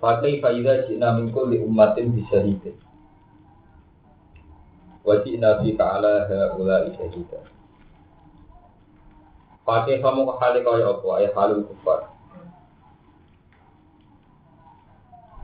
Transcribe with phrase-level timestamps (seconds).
[0.00, 2.72] Fakai faidah jina min kulli ummatin bisyahidin.
[5.04, 7.44] Wa jina fi ta'ala ha'ulai syahida.
[9.68, 12.08] Fakai kamu ke hali kaya apa, ay halul kufar.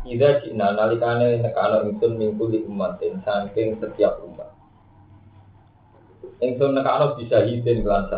[0.09, 4.57] Ida jina nalikane nekana ingsun min kulli ummatin, saking setiap umat.
[6.41, 8.09] Ingsun nekana bisyahidin kelan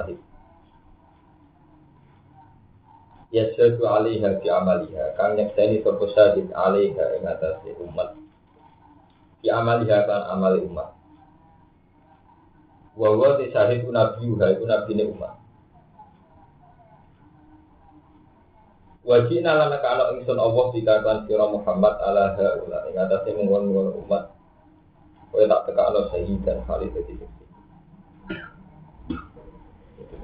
[3.32, 3.56] syahid.
[3.56, 5.16] yasadu alaiha fi amaliha.
[5.16, 8.16] Kang nyekseni sapa syahid alaiha ing atase umat.
[9.42, 10.88] Fi amaliha kan amali umat.
[12.96, 15.34] Wa wa te syahid nabi ha iku nabine umat.
[19.08, 23.72] Wajina lan kana ingsun Allah dikatakan sira Muhammad ala haula ing atase mungkon
[24.04, 24.36] umat.
[25.28, 27.38] Kowe tak tekakno syahidan kali dadi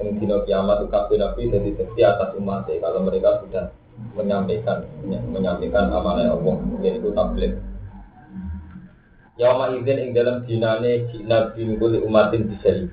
[0.03, 3.71] yang dino kiamat itu kabeh nabi jadi seksi atas umat kalau mereka sudah
[4.19, 7.55] menyampaikan menyampaikan amanah Allah yaitu tabligh.
[9.39, 12.87] Yauma izin ing dalam dinane jina bin kuli umatin disali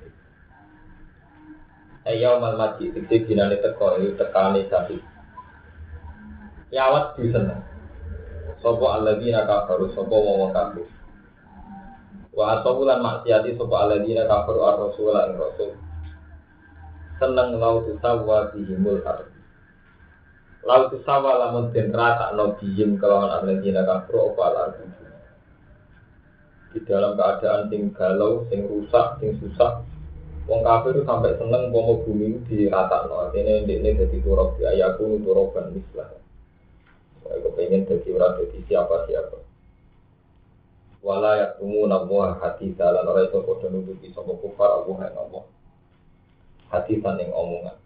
[2.02, 4.98] Ayo mal mati tikti dinane teko itu tekane sapi
[6.74, 7.62] Yawat di sana.
[8.64, 10.88] Sopo alladzina kafaru sopo wong kafir.
[12.32, 15.72] Wa atabulan maksiati sopo alladzina kafaru ar-rasul ing rasul
[17.22, 19.38] seneng lau tusawa bihimul ardi
[20.66, 24.74] lau tusawa lamun den rata no bihim kelawan arlendina kafro apa
[26.72, 29.84] di dalam keadaan sing galau, sing rusak, sing susah
[30.50, 34.66] Wong kafir itu sampai seneng pomo bumi di rata no artinya ini jadi turok di
[34.66, 36.10] ayaku turokan mislah.
[37.22, 39.38] Saya kepengen jadi orang jadi siapa siapa
[41.02, 45.44] wala yaktumu nabuah hati dalan orang itu kode nutupi sama kufar Allah yang Allah
[46.72, 47.78] hadisan yang omongan.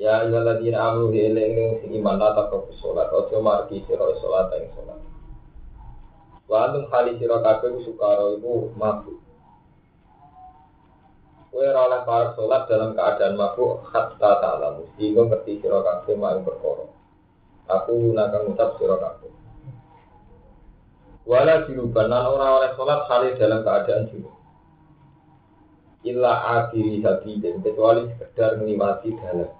[0.00, 4.98] Ya ayyuhalladzina amanu eling sing iman la taqrabu sholat aja margi sira sholat ing sholat.
[6.48, 9.20] Wa antum hali sira kabeh sukara iku mabuk.
[11.52, 14.88] Ora oleh para sholat dalam keadaan mabuk hatta ta'lamu.
[14.96, 16.88] Sehingga ngerti sira kabeh mak perkara.
[17.68, 19.30] Aku nakang ngucap sira kabeh.
[21.28, 24.31] Wala junuban lan ora oleh sholat hali dalam keadaan junub
[26.02, 29.50] illa akhiri dan kecuali sekedar melewati dalam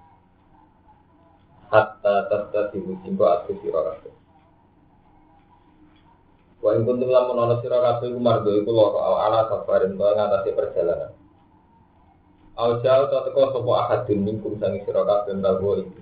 [1.73, 4.15] hatta tasta sibu simbo atu siro kabeh.
[6.61, 11.13] Wa ing kuntum ana sira kabeh iku margo iku loro ala safarin to ngatasi perjalanan.
[12.61, 16.01] Au jauh to teko sapa ahadun minkum sangi sira kabeh ndawo iki.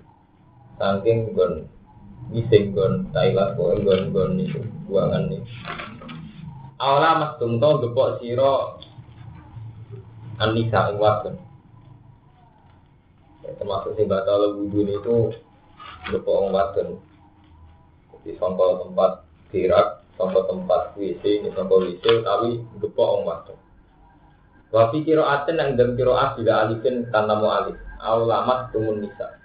[0.75, 1.69] Saking gon
[2.35, 5.41] ngising gon Thailand kok gon gon itu buangan nih
[6.81, 8.81] Awala mas tungto gepok siro
[10.41, 11.37] Anisa ing wadon.
[13.45, 15.15] Ya, termasuk sing batal wudhu itu
[16.09, 16.87] lupa orang wadon.
[18.25, 23.57] Di sampel tempat tirak, sampel tempat WC, ini sampel WC, tapi lupa orang wadon.
[24.71, 27.75] Wafi kiro aten yang dalam kiro as juga alifin tanpa mau alif.
[27.99, 29.35] Aulamat tumun nisa.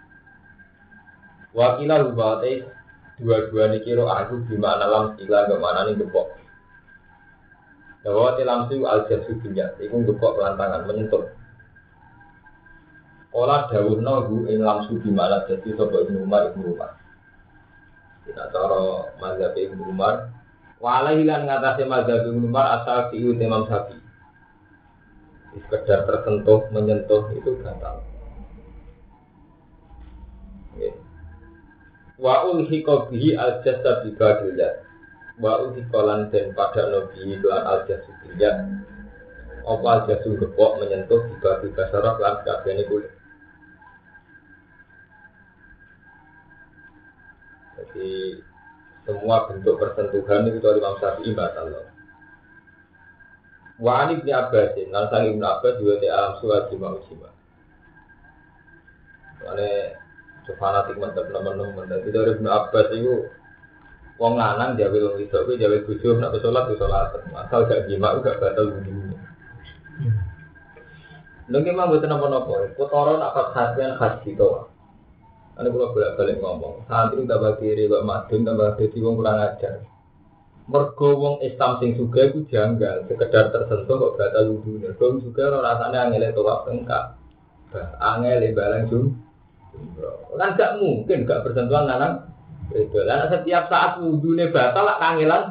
[1.50, 2.62] Wakilah hubate
[3.18, 6.45] dua-dua nih kiro aku gimana lam sila gimana nih gepok.
[8.06, 11.26] Bahwa langsung al jasu dunia, itu ngekok pelantangan menyentuh.
[13.34, 16.94] Olah dawuh nahu ing langsung di mana jadi sobat ibnu Umar ibnu Umar.
[18.22, 20.30] Kita cara mazhab ibnu Umar.
[20.78, 23.98] Walau hilang ngatasi mazhab ibnu Umar asal si Imam Syafi'i.
[25.66, 28.06] Sekedar tersentuh, menyentuh itu gatal.
[32.16, 34.16] Wa ulhiqa bihi al-jasad bi
[35.36, 38.56] wa udikolan dan pada nabi lan al jasudiyah
[39.66, 43.12] apa al jasul gepok menyentuh tiba tiba saraf lan kabehane kulit.
[47.76, 48.40] Jadi
[49.04, 51.68] semua bentuk persentuhan itu dari Imam Syafi'i batal
[53.76, 56.96] Wa ani bin Abbas, lan sang Ibnu Abbas juga di alam surat jima.
[56.96, 57.28] Usima.
[59.36, 59.92] Karena
[60.56, 63.28] fanatik mantap teman-teman, dari Ibnu Abbas itu
[64.16, 67.08] Wong lanang jawe wong wedok kuwi jawe bojo nek salat wis salat.
[67.36, 69.12] Asal gak jimak gak batal wudu.
[71.52, 72.72] Lha ki mah mboten napa-napa.
[72.74, 74.72] Ketara nak pas khasian khas gitu.
[75.56, 79.88] Ane kalau bolak-balik ngomong, santri tambah kiri, kok madun tambah dadi wong kurang ajar.
[80.68, 84.84] Mergo wong Islam sing suga iku janggal, sekedar tersentuh kok batal wudu.
[84.84, 87.16] Mergo juga ora rasane angel tawaf engkak.
[88.00, 89.04] Angel barang jum.
[90.36, 92.35] Kan gak mungkin gak bersentuhan lanang.
[92.74, 95.42] Itu lah setiap saat wudune batal lak kangelan.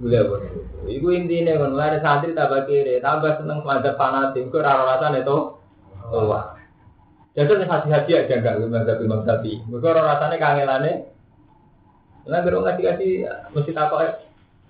[0.00, 0.50] Boleh boleh.
[0.88, 5.60] Iku intine kon lare santri tambah kiri, tambah seneng madzhab fanatik, kok ora rasane to.
[6.10, 6.58] Tawaf.
[7.32, 9.64] Jadi haji-haji aja enggak mazhab Imam Syafi'i.
[9.64, 10.92] Mereka orang rasanya kangelane.
[12.28, 13.10] Kalau ngasih kasih
[13.56, 14.10] mesti takut ya.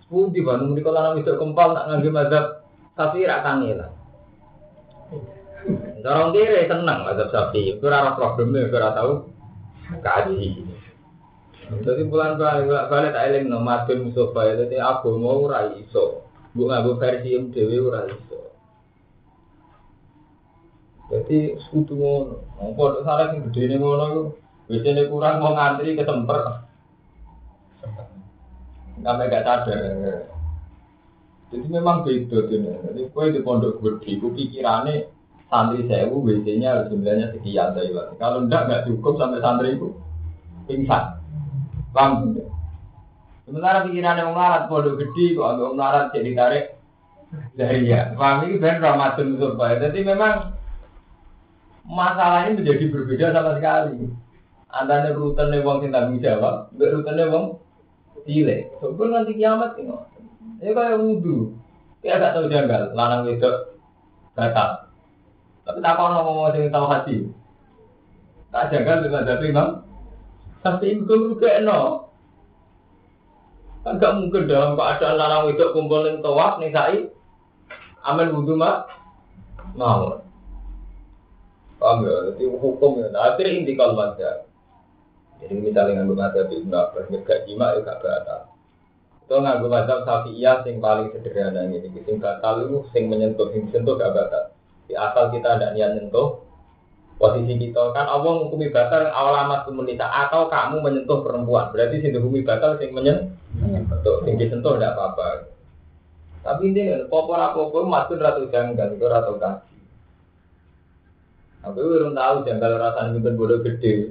[0.06, 2.44] Sepundi Bandung di kalau itu kempal nak ngambil mazhab
[2.94, 3.91] Syafi'i rak kangelan.
[6.06, 7.50] Orang kiri senang mazhab.
[7.50, 9.12] Itu rara problemnya, itu rara tahu
[9.99, 10.72] kaji.
[11.81, 16.29] Jadi bulan balik balik tak eling no madun musofa itu aku mau rai iso.
[16.53, 18.53] Bu ngaku versi yang dewi rai iso.
[21.09, 22.45] Jadi sekutu ngono.
[22.77, 24.23] Pondok sarek sing gedene ngono iku
[24.69, 26.41] biasanya kurang mau ngantri ke temper.
[29.01, 29.81] Sampai gak sadar.
[31.53, 32.73] Jadi memang beda ini.
[32.85, 35.09] Jadi kue di pondok gede, ku pikirannya
[35.53, 37.77] santri sewu harus jumlahnya sekian
[38.17, 39.93] Kalau enggak nggak cukup sampai santri itu
[40.65, 41.22] pingsan.
[41.93, 42.33] Paham
[43.43, 46.67] Sementara pikirannya melarat pondok gede kok agak melarat jadi tarik
[47.59, 48.15] dari ya.
[48.15, 49.77] Paham ini ben Ramadan supaya.
[49.83, 50.56] Jadi memang
[51.85, 54.09] masalah ini menjadi berbeda sama sekali.
[54.73, 57.61] Antara rutenya wong sing tanggung jawab, mbek rutenya wong
[58.25, 58.73] cilik.
[58.81, 59.93] Sebelum nanti kiamat ini.
[60.65, 61.53] Ya kayak wudhu.
[62.00, 63.79] Ya gak tahu janggal, lanang wedok
[64.33, 64.91] batal.
[65.62, 67.17] Tapi tak kau ngomong sing tahu hati.
[68.49, 69.69] Tak janggal dengan dapet imam.
[70.62, 71.81] Tapi itu juga no.
[73.82, 77.11] Kan gak mungkin dalam keadaan lanang wedok kumpul ning tawaf ning sai.
[78.06, 78.87] Amin wudhu mah
[79.75, 80.23] mau.
[81.82, 82.14] Paham ya?
[82.31, 83.11] Jadi hukum ya.
[83.11, 84.47] Nah, akhirnya intikal mazhab.
[85.43, 88.41] Jadi misalnya nganggo mazhab Ibnu Abbas gak jima ya gak batal.
[89.26, 91.91] Itu nganggo mazhab Syafi'iyah sing paling sederhana ini.
[92.06, 94.55] Sing batal itu sing menyentuh, sing sentuh gak batal.
[94.87, 96.42] Di asal kita ada niat nyentuh,
[97.23, 102.11] posisi kita kan Allah menghukumi batal awal amat komunitas atau kamu menyentuh perempuan berarti sing
[102.11, 105.47] dihukumi batal sing menyentuh sing disentuh tidak apa-apa
[106.43, 109.63] tapi ini popor apa pun masuk ratu janggal itu ratu kan
[111.63, 114.11] Aku belum tahu janggal rasanya mungkin bodoh gede.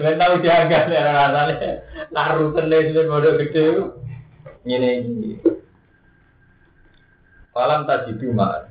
[0.00, 1.84] Belum tahu janggal ya rasanya.
[2.08, 3.92] Naruh kene bodoh gede.
[4.64, 5.36] Ini ini.
[7.52, 8.69] Falam tajidu ma'an.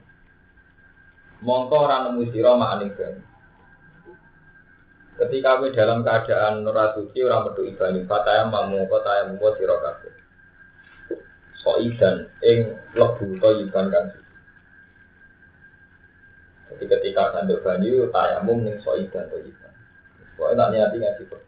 [1.39, 2.83] Mongko ora nemu sira ma'an
[5.19, 9.75] Ketika kowe dalam keadaan ora suci ora metu ibani, fataya mamu apa taya muwa sira
[9.75, 10.15] kabeh.
[11.59, 14.15] Soidan ing lebu to iban kan
[16.69, 19.73] jadi ketika sanduk banyu, tayamum ning soidan to iban.
[20.39, 21.43] Pokoknya tak niati ngaji kok.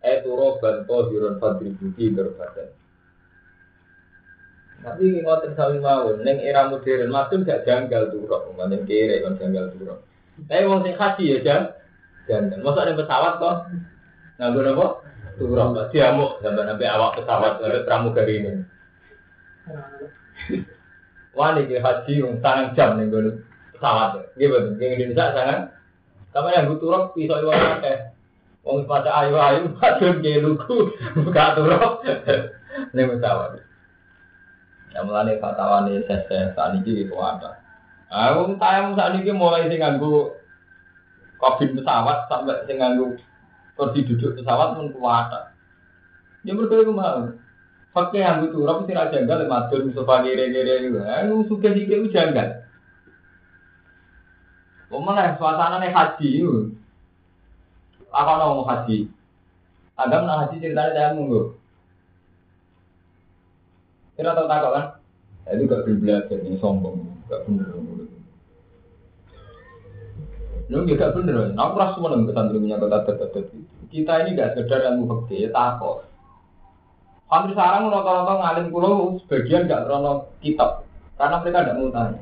[0.00, 2.77] Eh turo banto hirun fadri budi berbadan.
[4.78, 9.74] Tapi ngoten sami mawon ning era modern madun gak janggal turo, mboten kere kon janggal
[9.74, 10.06] turo.
[10.46, 11.62] Tapi wong sing haji ya jang
[12.30, 12.62] janggal.
[12.62, 13.56] Mosok ning pesawat kok
[14.38, 14.86] nganggo napa?
[15.38, 15.64] Turo,
[15.94, 18.52] diamuk sampai sampai awak pesawat sampai pramugari ini.
[21.38, 23.38] Wah, ini haji yang tangan jam nih gue
[23.78, 24.34] pesawat.
[24.34, 25.60] Gitu, di Indonesia sangat.
[26.34, 28.10] Sama yang butuh rok pisau iwan akeh.
[28.66, 32.02] Wong pada ayu-ayu padun ke lugu buka turok.
[32.94, 33.67] Ini pesawat.
[34.94, 37.60] Ya mulane fatwane sese saat ini itu ada.
[38.08, 40.32] Aku tayang saat ini mulai sing nganggo
[41.36, 43.20] kabin pesawat sampai sing nganggo
[43.76, 45.28] kursi duduk pesawat pun kuat.
[46.46, 47.36] Ya mereka itu mau.
[47.92, 51.00] Pakai yang butuh rok sih raja enggak lemah tuh musuh gere-gere itu.
[51.02, 52.48] Aku suka sih kayak jangan.
[54.88, 56.72] Mana suasana nih haji itu.
[58.08, 59.08] Apa mau haji?
[59.98, 61.57] Agam nak haji ceritanya saya munggu.
[64.18, 64.86] Kira tahu tak kan?
[65.46, 67.70] Ya, itu gak belajar ini sombong, gak bener.
[70.66, 73.46] Lu gak bener, aku rasa semua dengan pesantren punya kota terdekat.
[73.94, 76.02] Kita ini gak sekedar yang fakir, ya takut.
[77.30, 80.82] Hampir sekarang rata-rata ngalim pulau sebagian gak terlalu kitab,
[81.14, 82.20] karena mereka tidak mau tanya.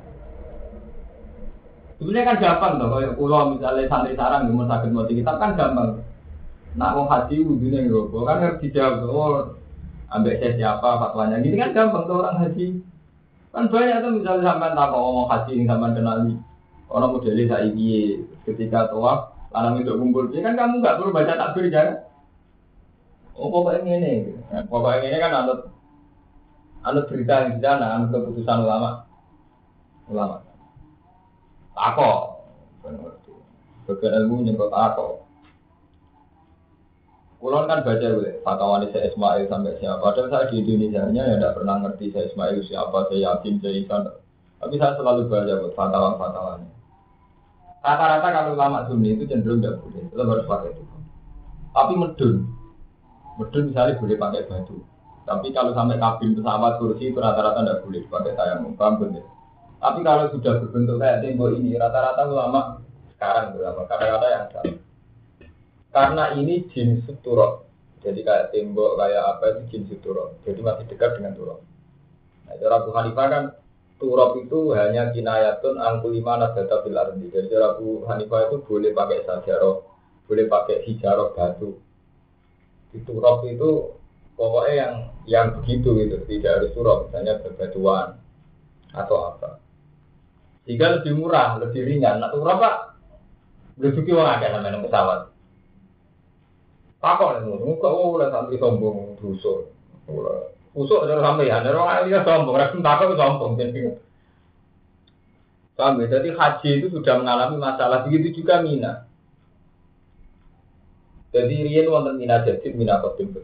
[1.97, 6.05] Sebenarnya kan gampang toh, kalau pulau misalnya santri sarang mau sakit mau kitab kan gampang.
[6.77, 9.57] Nak mau haji wudhunya nggak kan harus dijawab oh
[10.11, 12.67] ambek saya siapa fatwanya gini kan gampang tuh orang haji.
[13.51, 16.35] Kan banyak tuh misalnya sampai tak mau haji yang sampai kenali
[16.87, 21.73] orang modelnya saya ini ketika tua lanang itu kumpul kan kamu nggak perlu baca takbir
[21.73, 22.07] jangan.
[23.37, 25.69] Oh pokoknya ini, nah, pokoknya ini kan anut
[26.81, 29.05] anut berita yang di sana, anut keputusan ulama,
[30.09, 30.41] ulama.
[31.77, 32.13] Tako.
[33.87, 35.26] bagian ilmu nyengkot aku.
[37.37, 40.01] Kulon kan baca gue, fatwa saya Ismail sampai siapa.
[40.01, 44.03] Padahal saya di Indonesia ya tidak pernah ngerti saya Ismail siapa, saya yakin, saya Isan.
[44.57, 46.69] Tapi saya selalu baca buat fatwa-fatwanya.
[47.85, 50.83] Rata-rata kalau ulama sunni itu cenderung tidak boleh, itu harus pakai itu.
[51.77, 52.37] Tapi medun,
[53.37, 54.77] medun misalnya boleh pakai batu.
[55.29, 59.23] Tapi kalau sampai kabin pesawat kursi itu rata-rata tidak boleh pakai sayang, paham ya?
[59.77, 62.81] Tapi kalau sudah berbentuk kayak tembok ini, rata-rata ulama
[63.13, 64.86] sekarang ulama, kata-kata yang salah
[65.97, 67.65] karena ini jenis turok.
[68.05, 70.37] Jadi kayak tembok, kayak apa itu jenis turok.
[70.45, 71.65] Jadi masih dekat dengan turok.
[72.45, 73.45] Nah, cara Abu Hanifah kan
[73.97, 77.33] turok itu hanya kinayatun angkulima nasdata fil ardi.
[77.33, 79.89] Jadi cara Abu Hanifah itu boleh pakai sajaroh,
[80.29, 81.81] boleh pakai hijaroh batu.
[82.93, 83.97] Di turok itu
[84.37, 88.21] pokoknya yang yang begitu gitu, tidak harus turok, misalnya bebatuan
[88.93, 89.65] atau apa.
[90.69, 92.21] Jika lebih murah, lebih ringan.
[92.21, 92.77] Nah, turok pak,
[93.81, 95.36] lebih orang ada namanya pesawat.
[96.97, 99.69] Takon itu, kok oleh santri sombong dusun.
[100.77, 103.53] Usuk ada sampeyan, ada orang ahli sombong, rakyat takut sombong.
[105.77, 106.09] Paham ya?
[106.09, 109.05] Jadi haji itu sudah mengalami masalah begitu juga Mina.
[111.37, 113.37] Jadi Rian wonten Mina jadi Mina kodim.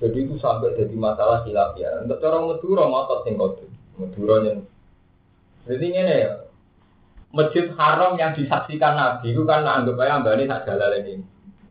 [0.00, 1.92] Jadi itu sampai jadi masalah silap ya.
[2.00, 3.68] Untuk orang Madura ngotot sing kodim.
[4.00, 4.64] Madura yang
[5.68, 6.32] jadi ini ya.
[7.28, 11.20] Masjid Haram yang disaksikan Nabi itu kan anggap aja mbak ini tak jalan ini.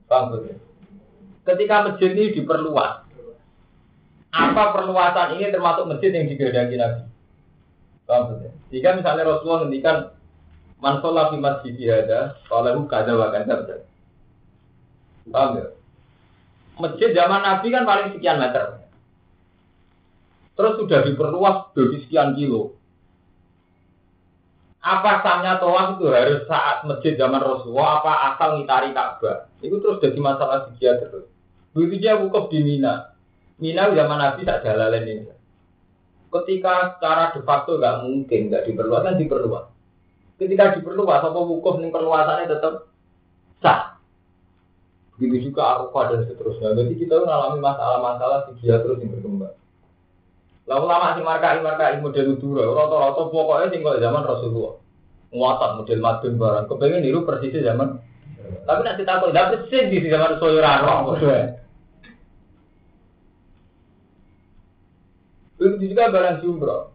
[0.06, 0.67] Paham betul?
[1.48, 3.08] Ketika masjid ini diperluas.
[4.36, 7.08] Apa perluasan ini termasuk masjid yang digedaki Nabi?
[8.08, 8.39] Paham
[8.72, 9.98] Jika misalnya Rasulullah ngendikan
[10.84, 13.84] man sholat fi masjid ada, kalau kada wa kada.
[15.32, 15.68] Paham ya?
[16.77, 18.84] Masjid zaman Nabi kan paling sekian meter.
[20.58, 22.77] Terus sudah diperluas dari sekian kilo.
[24.82, 29.51] Apa sahnya toa itu harus saat masjid zaman Rasulullah apa asal ngitari Ka'bah?
[29.60, 31.27] Itu terus jadi masalah sekian terus.
[31.78, 33.14] Begitu dia wukuf di Mina.
[33.62, 35.30] Mina zaman Nabi tak jalan ini.
[36.34, 39.66] Ketika secara de facto nggak mungkin, nggak diperluas kan diperluas.
[40.42, 42.90] Ketika diperluas, apa wukuf nih perluasannya tetap
[43.62, 44.02] sah.
[45.22, 46.74] Begitu juga Arafah dan seterusnya.
[46.74, 49.54] Jadi kita mengalami masalah-masalah dia terus yang berkembang.
[50.68, 54.76] Lalu lama si markai markai model dulu, rata-rata pokoknya tinggal zaman Rasulullah.
[55.30, 56.66] Muatat model madun barang.
[56.70, 58.02] Kepengen niru persisnya zaman.
[58.66, 61.57] Tapi nanti takut, tapi sih di zaman Rasulullah.
[65.58, 66.94] Begitu juga barang jumroh.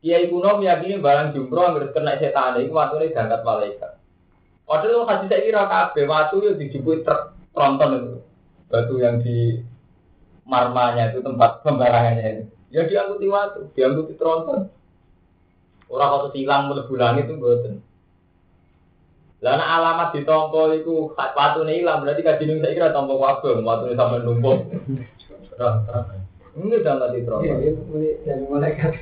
[0.00, 3.92] Kiai kuno meyakini barang jumroh yang kena setan itu waktu ini diangkat malaikat.
[4.66, 8.14] Padahal kasih saya kira kabe waktu itu dijemput truk tronton itu
[8.66, 9.62] batu yang di
[10.42, 12.44] marmanya itu tempat pembarangannya itu.
[12.74, 14.66] Ya diangkuti waktu, diangkuti tronton.
[15.86, 17.78] Orang waktu silang mulai bulan itu buatan.
[19.38, 23.94] Lana alamat di tompo itu waktu ini hilang berarti kajian saya kira tompo waktu waktu
[23.94, 24.58] ini sampai numpuk.
[26.56, 27.42] Ini terus.
[27.44, 28.92] Iya, malaikat.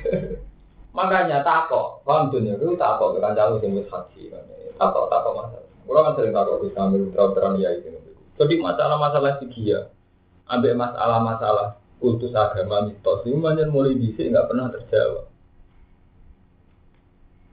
[0.95, 4.43] Makanya takok, paham dunia itu takok ke kancamu sing wis haji kan.
[4.79, 5.67] Takok takok masalah.
[5.83, 7.91] Kulo kan sering takok di sambil terang ya itu.
[8.39, 9.91] Jadi masalah-masalah sigia,
[10.47, 15.25] ambek masalah-masalah kultus agama mitos itu banyak mulai bisa nggak pernah terjawab.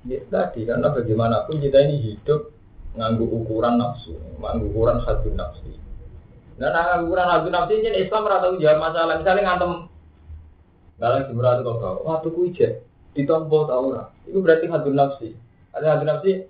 [0.06, 2.50] Ya tadi karena bagaimanapun kita ini hidup
[2.99, 5.71] nganggu ukuran nafsu, nganggu ukuran satu nafsu.
[6.59, 9.14] Dan nganggu ukuran satu nafsu ini Islam rata jawab masalah.
[9.18, 9.73] Misalnya ngantem
[11.02, 12.87] Dalam jumlah itu kau waktu ku ijek
[13.18, 14.06] ditompo tau ora.
[14.23, 15.35] Itu berarti hadun nafsi.
[15.75, 16.47] Ada hadun nafsi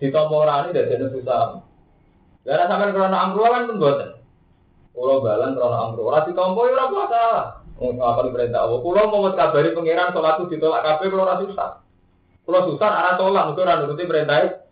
[0.00, 1.60] ditompo ora ini dari susah.
[2.40, 4.10] Karena sampai krono amru kan pun buatan.
[4.96, 7.24] Pulau balan krono amru ora ditompo ya ora puasa.
[7.76, 8.80] Apa perintah Allah?
[8.80, 11.70] Pulau mau kabari pangeran sholat itu ditolak kafe pulau ora susah.
[12.48, 14.64] Pulau susah arah sholat mungkin ora nuruti perintah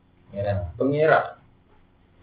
[0.80, 1.24] pangeran.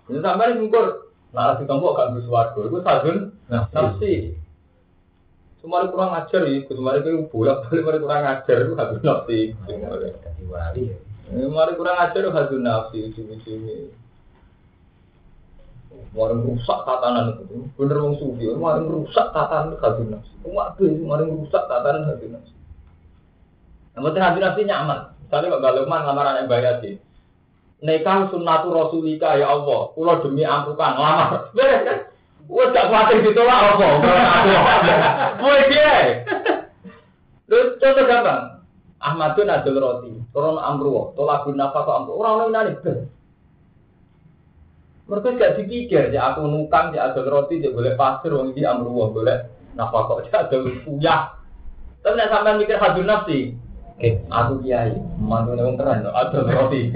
[0.09, 1.13] Ini sampai ngukur.
[1.37, 2.57] Nah, ditompo kan bersuarga.
[2.65, 3.17] Itu hadun
[3.49, 4.41] nafsi.
[5.65, 9.39] Kemarin kurang ajar ya, kemarin itu bolak balik kemarin kurang ajar itu habis nafsi.
[11.25, 13.77] Kemarin kurang ajar itu habis nafsi ujung-ujungnya.
[16.13, 18.45] Kemarin rusak tatanan itu, bener wong sufi.
[18.45, 20.33] Kemarin rusak tatanan itu habis nafsi.
[20.45, 22.53] Kemarin rusak tatanan habis nafsi.
[23.97, 24.99] Yang penting habis nafsi nyaman.
[25.25, 27.01] Misalnya Pak Galeman lamaran yang bayar sih.
[27.81, 29.89] Nekah sunnatu rasulika ya Allah.
[29.97, 31.49] Pulau demi ampukan lamar.
[31.57, 31.99] Beres kan?
[32.45, 33.87] Wes gak kuatir ditolak apa?
[35.41, 35.97] Kowe piye?
[37.49, 38.43] Lho contoh gampang.
[39.01, 42.73] Ahmadun adul roti, turun amruwa, tolak guna apa kok amruwa, orang lain nani
[45.05, 49.13] Mereka gak dipikir, ya aku nukang, ya adul roti, ya boleh pasir, wong ini amruwa,
[49.13, 49.45] boleh
[49.77, 50.73] napa kok, ya adul.
[52.01, 53.53] Tapi nek sampean mikir hadun nafsi,
[53.93, 56.89] oke, aku kiai, mantu wong keren, adul roti.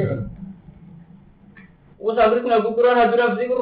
[1.99, 3.59] Wes anggere ngaku Quran hadis nafsi ku.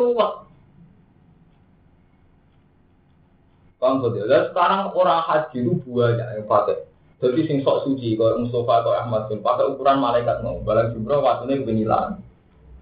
[3.88, 4.28] Paham betul.
[4.28, 6.84] Dan sekarang orang haji itu banyak yang pakai.
[7.24, 10.60] Jadi sing sok suci, kalau Mustafa atau Ahmad bin pakai ukuran malaikat mau.
[10.60, 12.20] Balang jumroh waktunya kebenyilan.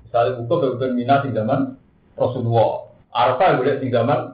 [0.10, 1.78] Misalnya buku beberapa minat di zaman
[2.18, 2.90] Rasulullah.
[3.14, 4.34] Arafah boleh di zaman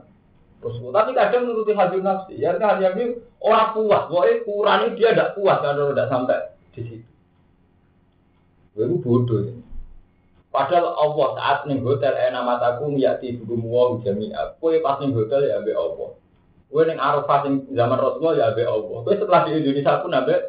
[0.63, 1.03] Rasulullah.
[1.03, 2.33] Tapi kadang menuruti haji nafsi.
[2.39, 4.03] Ya kan haji orang puas.
[4.07, 6.39] Pokoknya ukurannya dia tidak puas kalau tidak sampai
[6.71, 7.09] di situ.
[8.79, 9.53] Itu bodoh ya.
[10.51, 14.55] Padahal Allah saat nih hotel enak mataku miyati buku muwa jami'a.
[14.59, 16.09] Kue pas nih hotel ya ambil Allah.
[16.71, 18.97] Kue ning Arafah sing zaman Rasulullah ya ambil Allah.
[19.03, 20.39] Kue setelah di Indonesia pun ambil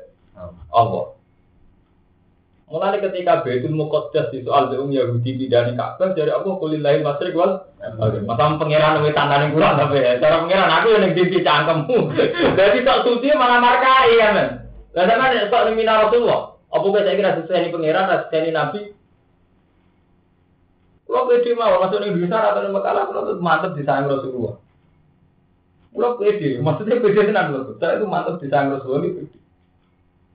[0.71, 1.05] Allah.
[2.73, 7.69] Mulai ketika Baitul Muqaddas di soal Zeum Yahudi pidani Ka'bah dari Allah kulillahi masrik wal
[8.25, 10.17] Masa pangeran wis tandane kurang tapi ya.
[10.23, 11.99] Cara pangeran aku yang ning pipi cangkemmu.
[12.59, 14.49] Jadi tak suci malah markai ya men.
[14.95, 16.57] Lah sampean kok ning mina Rasulullah.
[16.73, 18.81] Apa kowe saiki ra sesuai pangeran, ra sesuai nabi?
[21.05, 24.62] Kalau pede mau masuk ning bisa atau ning Mekah kalau mantep disayang Rasulullah.
[25.93, 27.77] Kalau pede, maksudnya pede tenan lho.
[27.77, 29.39] Saya itu mantep disayang Rasulullah itu pede.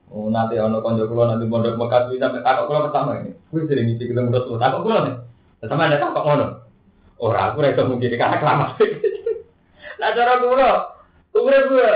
[0.07, 3.35] Oh, nanti ono konco kula nanti pondok Mekah kuwi sampe takok kula pertama ini.
[3.51, 4.55] Kuwi sering ngisi ketemu Rasul.
[4.55, 5.15] Takok kula nih.
[5.67, 6.47] Sama ada takok ngono.
[7.17, 8.69] Ora aku ora iso mungkin karena kelamat.
[9.97, 10.71] Nah cara kula,
[11.33, 11.89] umure gue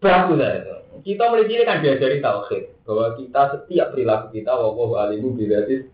[0.00, 0.74] bagus itu.
[1.04, 5.84] Kita mulai sini kan diajari tauhid bahwa kita setiap perilaku kita wabah alimu bilatis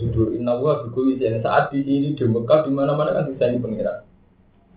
[0.00, 3.84] sudur inna wa bikuli saat di sini di Mekah di mana mana kan bisa ini.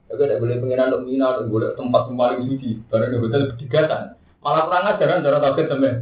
[0.07, 2.71] Tapi tidak boleh pengiran untuk mina, tidak boleh tempat yang suci.
[2.87, 4.03] Barang di hotel berdigatan.
[4.39, 5.95] Malah kurang ajaran cara tauhid temen.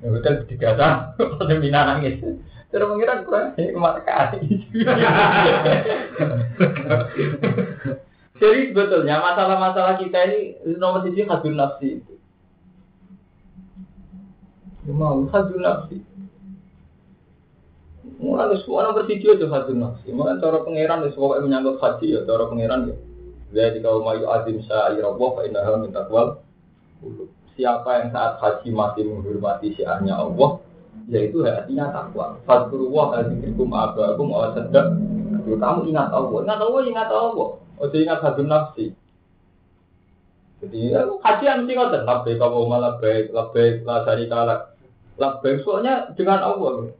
[0.00, 2.16] Di hotel berdigatan, pada mina nangis.
[2.72, 4.40] Cara pengiran kurang ke mana kali.
[8.42, 12.14] Jadi sebetulnya masalah-masalah kita ini nomor sisi hadir nafsi itu.
[14.82, 16.02] Ya mau hadun nafsi.
[18.22, 20.14] Mulai semua orang bervideo itu hadun nafsi.
[20.14, 22.96] Mulai cara pangeran itu pokoknya menyangkut haji ya cara pangeran ya.
[23.52, 26.40] Jadi kalau mau azim syairallah fa innaha min taqwal
[27.52, 30.62] Siapa yang saat haji masih menghormati syiarnya Allah,
[31.12, 32.40] yaitu hatinya takwa.
[32.48, 34.86] Fadkurullah azikrikum abakum awa sedek.
[35.42, 37.48] Kamu ingat Allah, ingat Allah, ingat Allah.
[37.58, 38.96] Oh, ingat hadun nafsi.
[40.62, 44.60] Jadi ya, haji yang mesti ngoten, labbaik kamu malah baik, labbaik la syarika lak.
[45.18, 46.94] Labbaik soalnya dengan Allah.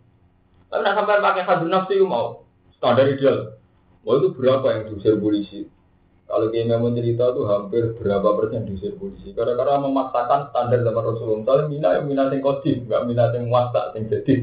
[0.73, 2.49] Tapi nak sampai pakai hadun nafsi mau
[2.81, 3.61] standar ideal.
[4.09, 5.69] Mau itu berapa yang diusir polisi?
[6.25, 9.37] Kalau dia memang cerita itu hampir berapa persen diusir polisi.
[9.37, 11.45] Karena-karena memaksakan standar zaman Rasulullah.
[11.45, 14.35] Misalnya mina yang mina yang kodim, nggak mina yang muasa yang jadi.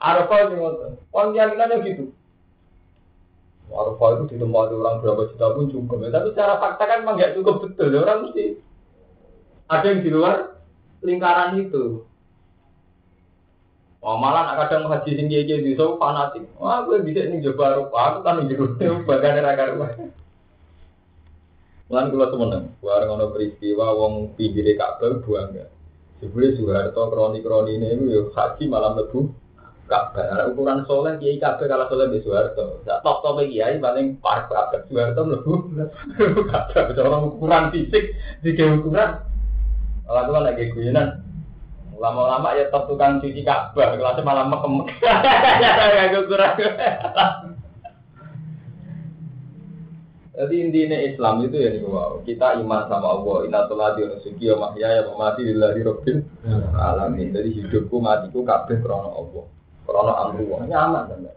[0.00, 0.92] Arafah yang ngotot.
[1.12, 2.04] Orang keyakinannya gitu.
[3.68, 6.08] Arafah itu ditempati orang berapa juta pun cukup.
[6.08, 8.00] Tapi secara fakta kan memang nggak cukup betul.
[8.00, 8.44] Orang mesti
[9.68, 10.56] ada yang di luar
[11.04, 12.08] lingkaran itu.
[14.00, 16.48] Oh, malah nak kadang haji sing kiye di so fanatik.
[16.56, 18.72] Wah, gue bisa ini coba rupa, aku kan jero
[19.04, 20.08] bagian ra karuan.
[21.92, 25.68] Lan kula semeneng, bareng ana peristiwa wong pinggire Ka'bah buang ya.
[26.22, 29.36] Jebule Soeharto kroni-kroni ini yo haji malam lebu
[29.84, 30.32] Ka'bah.
[30.32, 32.80] Nah, ukuran soleh kiai Ka'bah kalah soleh di Soeharto.
[32.88, 34.80] Sak top top kiai paling park Ka'bah.
[34.88, 35.52] Soeharto mlebu
[36.54, 36.94] Ka'bah.
[37.04, 39.28] Orang ukuran fisik di ukuran.
[40.08, 41.29] Kalau tuh lagi guyonan.
[42.00, 43.92] Lama-lama ya top tukang cuci Ka'bah.
[43.92, 44.88] Kelasnya malah mekem.
[45.04, 46.56] Ya ukuran.
[50.40, 52.24] Jadi intinya Islam itu ya nih wow.
[52.24, 53.44] kita iman sama Allah.
[53.44, 56.24] Inatulah di suci ya mahya ya mati di lari robin
[56.72, 57.36] alamin.
[57.36, 59.44] Jadi hidupku matiku kabeh krono Allah.
[59.84, 61.28] Krono amru nyaman kan.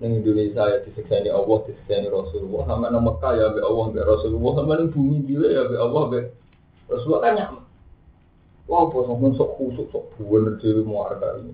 [0.00, 2.64] Neng Indonesia ya disiksa ini Allah, disiksa ini Rasulullah.
[2.64, 4.52] Sama nang Mekah ya be Allah, be Rasulullah.
[4.56, 6.20] Sama nang bumi gila ya be Allah, be
[6.88, 7.63] Rasulullah kan nyaman.
[8.64, 11.52] Wah, bos ngomong sok khusuk, sok buan dari muarga ini.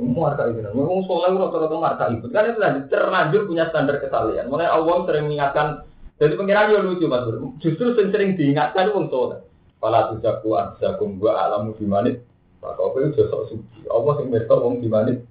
[0.00, 2.30] Muarga ini, ngomong soalnya rata-rata marka ikut.
[2.32, 4.48] Kan itu terlanjur punya standar kesalahan.
[4.48, 5.84] Mulai Allah sering mengingatkan.
[6.20, 7.56] Jadi pengiran ya lucu mas Bro.
[7.60, 9.40] Justru sering, sering diingatkan itu soleh.
[9.80, 12.24] Kalau tujaku anjakum gua alamu bimanit.
[12.60, 13.88] Maka apa itu sok suci.
[13.88, 15.24] Allah yang mereka wong bimanit.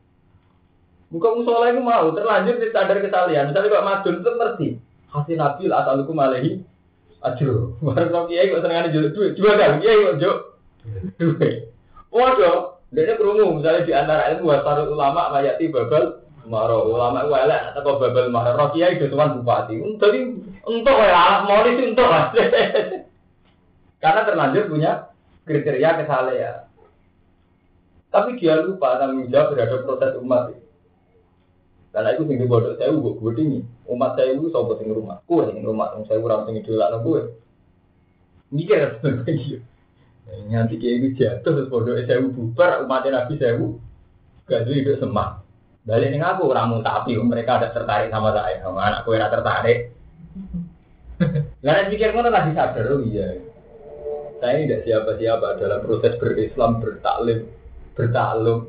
[1.09, 3.49] Bukan musola itu mau terlanjur di standar kesalahan.
[3.49, 4.67] Misalnya Pak Madun itu ngerti.
[5.09, 6.61] Hasil nabi lah asalukum malehi.
[7.25, 9.33] Aduh, baru kau kiai kok senengan jual duit.
[9.37, 10.35] Coba kan, kiai kok jual
[12.15, 18.01] Waduh, dia kerungu misalnya di antara itu wasarul ulama mayati babal maro ulama elek atau
[18.01, 19.77] babal maro roh kiai tuan bupati.
[19.77, 20.19] Jadi
[20.65, 22.09] untuk ya, mau itu untuk
[24.01, 25.11] Karena terlanjur punya
[25.45, 26.57] kriteria kesalehan.
[28.09, 30.57] Tapi dia lupa tanggung jawab terhadap proses umat.
[31.93, 33.59] Karena itu tinggi bodoh saya gue gue tinggi.
[33.85, 35.21] Umat saya itu sobat sing rumah.
[35.29, 37.21] Kue sing rumah, saya kurang sing idola nang gue.
[38.49, 38.97] Mikir
[40.49, 43.53] Nanti kayak itu jatuh terus bodoh saya bubar umatnya nabi saya
[44.49, 45.45] gak jadi hidup semak.
[45.85, 49.93] Balik nih aku orang tapi mereka ada tertarik sama saya, sama anakku yang tertarik.
[51.63, 53.37] Karena pikir ngono lagi sadar oh iya.
[54.41, 57.39] Saya ini tidak siapa-siapa dalam proses berislam, bertaklim,
[57.93, 58.59] bertaklum.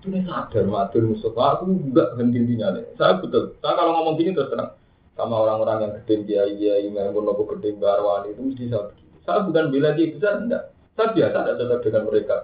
[0.00, 1.30] Itu nih sadar matur musuh.
[1.30, 2.84] Aku enggak henti-hentinya nih.
[2.98, 3.54] Saya betul.
[3.62, 4.74] Saya kalau ngomong gini terus terang
[5.16, 6.16] sama orang-orang yang gede
[6.60, 9.05] iya yang nopo gede barwani itu mesti saya.
[9.26, 10.70] Saya bukan bela dia besar enggak.
[10.94, 12.36] Saya biasa ada cocok dengan mereka.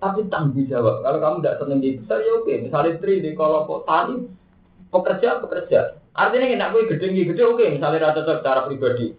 [0.00, 1.04] Tapi tanggung jawab.
[1.04, 2.54] Kalau kamu tidak senang di besar ya oke.
[2.64, 4.16] Misalnya tri di kalau tani
[4.88, 5.80] pekerja pekerja.
[6.16, 7.64] Artinya enak gue gede gede oke.
[7.76, 9.12] Misalnya rata cocok cara pribadi.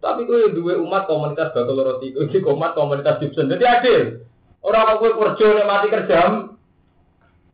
[0.00, 2.16] Tapi gue dua umat komunitas bakal roti.
[2.16, 3.52] Gue umat komunitas Gibson.
[3.52, 4.02] Jadi adil.
[4.64, 6.18] Orang gue kerja nih mati kerja.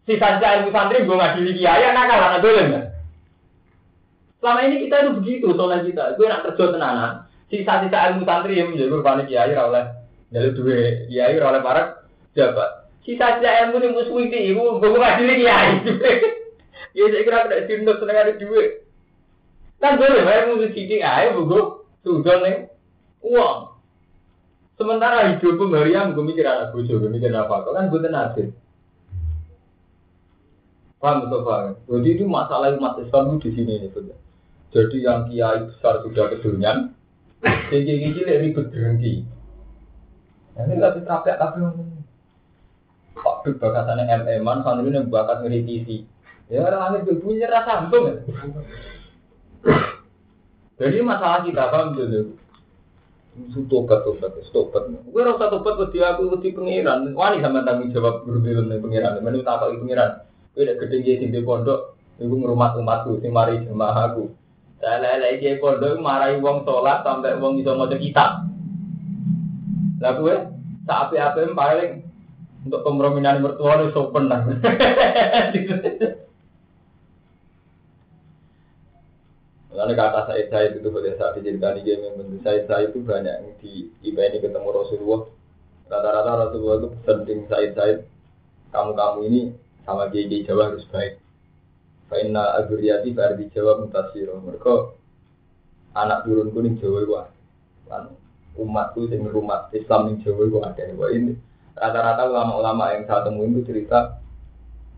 [0.06, 2.84] Sisa sisa ilmu santri gue ngadili kiai nakal anak kan.
[4.38, 6.14] Selama ini kita itu begitu soalnya kita.
[6.14, 7.25] Gue nak kerja tenanan.
[7.46, 9.84] Sisa-sisa ilmu santri yang menjadi panik kiai oleh
[10.34, 11.82] jadi dua kiai oleh para
[12.34, 12.90] Siapa?
[13.06, 15.70] Sisa-sisa ilmu yang musuh itu, ibu gue ngadili kiai.
[16.96, 18.88] Ya saya kira tidak sinus seneng ada duit.
[19.84, 22.72] Kan boleh bayar musuh sidik aja, bu sudah nih
[23.20, 23.76] uang.
[24.76, 27.64] Sementara hidup Maryam gue mikir anak bojo, gue mikir apa?
[27.64, 28.48] Kau kan gue tenadin.
[31.00, 31.76] Paham paham?
[31.84, 33.88] Jadi itu masalah umat Islam di sini.
[34.72, 36.92] Jadi yang kiai besar sudah kedunian,
[37.44, 39.14] kiai cilik ribet berhenti.
[40.56, 41.58] Nah, ini lebih tapi tapi
[43.16, 46.04] Pak Bib bakatannya MM-an, santri ini bakat ngeritisi.
[46.52, 48.22] Ya orang langit punya rasa sambung.
[50.76, 52.36] Jadi masalah kita paham dulu.
[53.68, 54.84] Tobat, tobat, tobat.
[55.10, 57.12] Gue rasa tobat wedi aku wedi pengiran.
[57.16, 59.20] Wani sama tanggung jawab guru film nih pengiran.
[59.24, 60.22] Menu tak pengiran.
[60.54, 61.96] Gue udah gede jadi di pondok.
[62.16, 64.32] Ibu ngerumat umatku, si mari jemaah aku.
[64.76, 68.44] Saya lele di pondok marahi wong sholat sampai wong bisa mau kitab.
[70.04, 70.36] Lah gue
[70.84, 72.04] saat apa paling
[72.66, 74.42] untuk pemrominan mertua itu sopan lah.
[79.76, 83.54] Karena kata Said Said itu boleh saat diceritakan yang bentuk Said Said itu banyak yang
[83.60, 85.28] di ini ketemu Rasulullah.
[85.86, 87.98] Rata-rata Rasulullah itu penting Said Said
[88.72, 89.40] kamu-kamu ini
[89.84, 91.20] sama GG Jawa harus baik.
[92.06, 94.38] Fainna aguriati di Jawa mutasiro.
[94.40, 94.74] Mereka
[95.96, 97.14] anak turun kuning Jawa itu
[97.86, 98.10] kan
[98.56, 100.82] umatku sing rumah Islam ning Jawa itu ada.
[100.86, 101.32] Ini
[101.76, 104.16] rata-rata ulama-ulama yang saya temuin itu cerita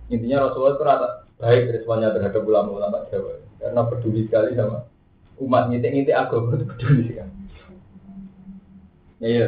[0.09, 4.87] intinya Rasulullah itu rata baik responnya terhadap ulama-ulama Jawa karena peduli sekali sama
[5.42, 7.37] umat ngitik-ngitik agama itu peduli sekali.
[9.18, 9.44] Ya iya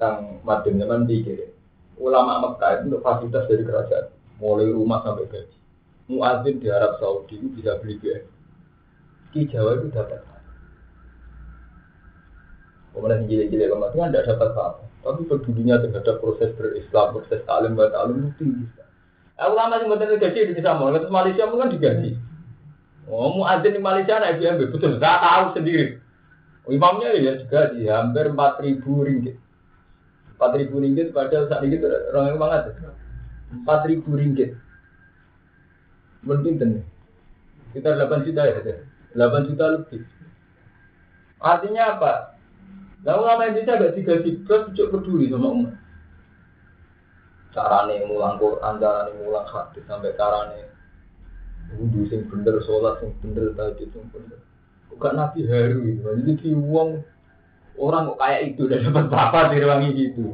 [0.00, 1.52] Kang Madin zaman pikir
[2.00, 4.08] ulama Mekah itu untuk fasilitas dari kerajaan,
[4.40, 5.59] mulai rumah sampai gaji.
[6.10, 8.26] Muadzin di Arab Saudi itu bisa beli BM.
[9.30, 10.26] Di Jawa itu dapat
[12.90, 14.82] Kemudian gila-gila kemudian kan tidak dapat apa.
[15.00, 18.64] Tapi pedulinya terhadap proses berislam, proses talim, talim itu tinggi.
[19.40, 22.12] Ulama yang betul gaji di Samor, terus Malaysia kan digaji.
[23.08, 25.00] Oh, muadzin di Malaysia naik BMB, betul.
[25.00, 25.96] Saya tahu sendiri.
[26.68, 29.40] Imamnya ya juga di hampir empat ribu ringgit.
[30.36, 31.80] Empat ribu ringgit pada saat itu
[32.12, 32.62] orang yang banget.
[33.54, 34.54] Empat ribu ringgit.
[36.24, 36.84] Nih.
[37.70, 38.60] Kita delapan juta ya,
[39.14, 40.02] delapan juta lebih.
[41.40, 42.12] Artinya apa?
[43.00, 45.74] Nah, ulama Indonesia agak digaji berat, cukup peduli sama umat.
[47.56, 50.68] Carane mulang Quran, carane mulang hadis sampai carane
[51.80, 54.38] wudhu sing bener, sholat sing bener, tadi sing bener.
[54.92, 56.00] Kok gak nabi haru gitu.
[56.02, 57.00] Jadi di uang
[57.80, 60.24] orang kok kayak itu dan dapat berapa dari wangi gitu.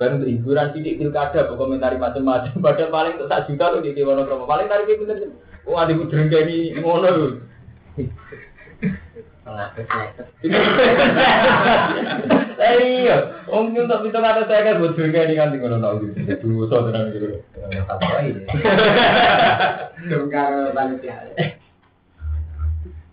[0.00, 2.56] Kan untuk hiburan sidik pilkada, komentari macam-macam.
[2.64, 4.48] Padahal paling sak juta tuh di Dewan Promo.
[4.48, 5.28] Paling tarik bener.
[5.60, 7.36] Kok ada kudu ini ngono.
[12.60, 13.16] Iya,
[13.50, 16.38] om untuk itu kata saya kan buat juga ini kan tinggal nol gitu.
[16.44, 17.40] Dulu so tenang gitu.
[17.56, 18.46] Ini?
[20.06, 21.34] Tunggal panitia.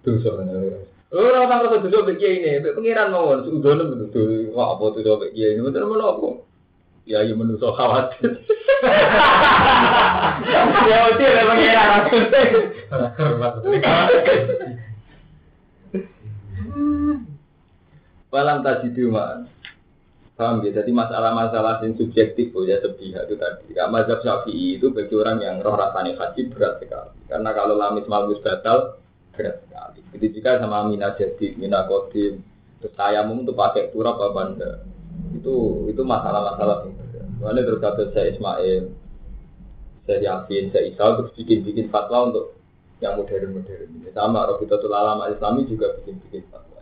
[0.04, 0.84] Dulu so tenang.
[1.10, 4.52] Ora orang rasa dulu begini ini, pengiran mawon sudah nih betul.
[4.52, 6.28] Wah apa tuh dulu begini ini betul mana apa?
[7.12, 8.43] Ya iya menusuk khawatir.
[10.91, 12.17] Ya udah pengiran aku.
[18.28, 19.48] Walam tadi cuma
[20.38, 20.70] Paham ya?
[20.70, 23.74] Jadi masalah-masalah yang subjektif oh ya sepihak itu tadi.
[23.74, 27.17] Ya, mazhab syafi'i itu bagi orang yang roh rasanya haji berat sekali.
[27.26, 29.02] Karena kalau lamis malus batal
[29.34, 30.00] berat sekali.
[30.13, 32.46] Jadi jika sama mina jadi mina kodim,
[32.78, 34.72] terus saya mau untuk pakai turap apa anda?
[35.36, 36.88] Itu itu masalah-masalah.
[37.38, 38.89] Mana terus kata saya Ismail,
[40.10, 42.58] saya Yasin, saya Isa terus bikin-bikin fatwa untuk
[42.97, 44.10] yang modern-modern.
[44.10, 46.82] Sama Robiqatul Alam Islami juga bikin-bikin fatwa.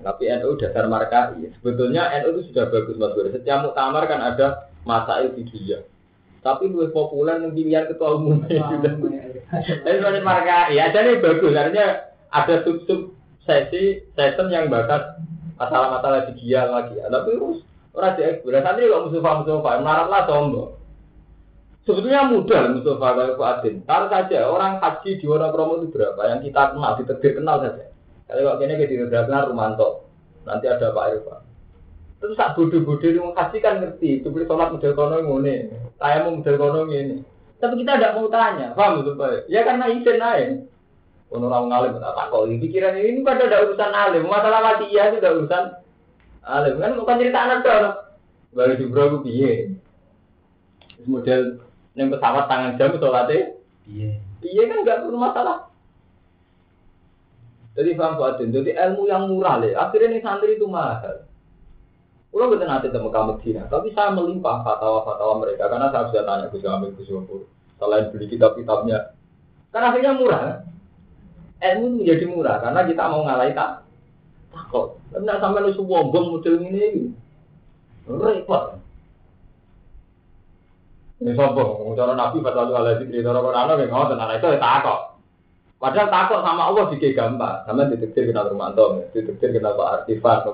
[0.00, 1.44] Tapi NU dasar markai.
[1.60, 3.28] Sebetulnya NU itu sudah bagus Mas Bro.
[3.34, 5.84] Setiap muktamar kan ada masa fikih
[6.40, 8.40] Tapi lebih populer yang pilihan ketua umum.
[8.48, 11.52] Tapi sebenarnya marka ya jadi bagus.
[11.52, 13.12] Artinya ada sub-sub
[13.44, 15.20] sesi session yang bakat
[15.60, 16.96] masalah-masalah dia lagi.
[16.96, 17.60] Tapi terus
[17.92, 20.70] orang di eksplorasi santri kok Mustafa Mustafa melarat lah sombong.
[21.84, 23.74] Sebetulnya mudah Mustafa kalau Fuadin.
[23.84, 26.20] Taruh saja orang haji di Wonokromo itu berapa?
[26.32, 27.84] Yang kita kenal, diterbit kenal saja.
[28.24, 29.88] Kalau kok ini kita kenal Rumanto.
[30.48, 31.40] Nanti ada Pak Irfan.
[32.20, 34.10] Terus saat bodoh-bodoh itu haji kan ngerti.
[34.24, 35.72] Itu beli sholat model kono ini.
[36.00, 37.16] Saya mau model kono ini.
[37.60, 38.72] Tapi kita tidak mau tanya.
[38.72, 39.48] Paham itu Pak?
[39.52, 40.64] Ya karena izin aja.
[41.30, 42.50] Orang ngalim tak takut.
[42.50, 44.26] Pikiran ini pada ada urusan alim.
[44.26, 45.64] Masalah mati iya itu ada urusan
[46.42, 46.74] alim.
[46.82, 47.86] Kan bukan cerita anak dong.
[48.50, 49.78] Baru di bro piye.
[51.06, 51.62] Model
[51.94, 53.54] yang pesawat tangan jam sholatnya.
[53.86, 54.18] Iya.
[54.42, 55.70] Iya kan nggak perlu masalah.
[57.78, 59.70] Jadi paham Pak Jadi ilmu yang murah le.
[59.78, 61.30] Akhirnya nih santri itu mahal.
[62.30, 66.46] Kalau betul nanti temu kamu Cina, tapi saya melimpah fatwa-fatwa mereka karena saya sudah tanya
[66.46, 67.02] ke Jamil ke
[67.74, 69.18] Selain beli kitab-kitabnya,
[69.74, 70.62] karena akhirnya murah.
[71.60, 73.84] Ilmu menjadi murah karena kita mau ngalahin tak
[74.48, 74.96] takut.
[75.12, 77.12] Tapi tidak sampai lu bom model ini,
[78.08, 78.80] repot.
[81.20, 85.00] Ini sombong, cara Nabi fatwa lu alaihi cerita orang orang yang ngomong tentang itu takut.
[85.76, 87.56] Padahal takut sama Allah juga gampang.
[87.68, 90.44] Sama detektif kita Romanto, detektif kita Pak Artifan,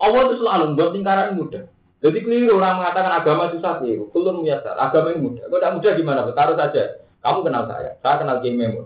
[0.00, 1.64] Allah itu selalu membuat lingkaran mudah.
[2.04, 4.12] Jadi keliru orang mengatakan agama susah keliru.
[4.12, 5.44] Kulun biasa, agama yang mudah.
[5.48, 6.20] Kalau tidak mudah gimana?
[6.36, 6.82] Taruh saja.
[7.24, 8.84] Kamu kenal saya, saya kenal Kiai Memun.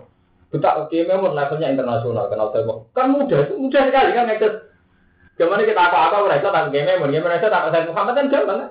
[0.48, 2.72] Betak Kiai Memun levelnya internasional, kenal saya.
[2.96, 4.54] Kan mudah, itu mudah sekali kan ngekes.
[5.36, 8.70] Gimana kita apa-apa mereka tak Memun, Kiai mereka tak saya Muhammad kan gampang kan?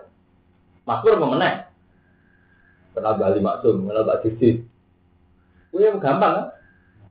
[0.90, 1.70] Makmur memenang.
[2.98, 4.50] Kenal Bali Maksum, kenal Pak Didi.
[5.70, 6.46] Itu gampang kan?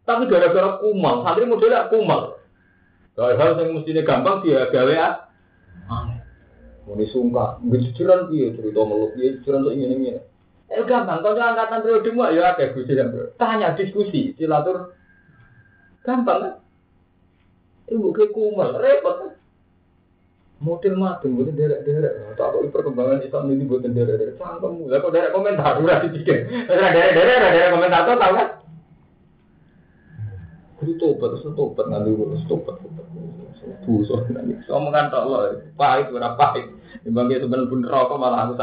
[0.06, 2.38] Tapi gara-gara kumal, santri modelnya kumal.
[3.16, 5.08] Hal-hal yang mestinya gampang dia gawe ya.
[6.86, 10.22] Muni sungkah, jujuran dia cerita meluk dia jujuran untuk ingin.
[10.66, 12.98] Eh gampang, kalau angkatan periode mu ya ada gusi
[13.38, 14.98] tanya diskusi, silatur,
[16.02, 16.54] gampang kan?
[17.86, 19.30] Ibu ke kumal, repot kan?
[20.58, 22.34] Model mati, bukan derek-derek.
[22.34, 24.42] Tak kok perkembangan Islam ini bukan derek-derek.
[24.42, 26.50] Cangkemmu, lah kok derek komentar, udah dipikir.
[26.50, 28.48] Derek-derek, derek komentar, tahu kan?
[30.82, 32.76] Kudu tobat, terus tobat nanti terus tobat.
[33.86, 34.66] Buso nanti.
[34.66, 35.38] Omongan tok lo,
[35.78, 36.66] pahit ora pahit.
[37.06, 38.58] Timbang dia sebenarnya pun rokok malah aku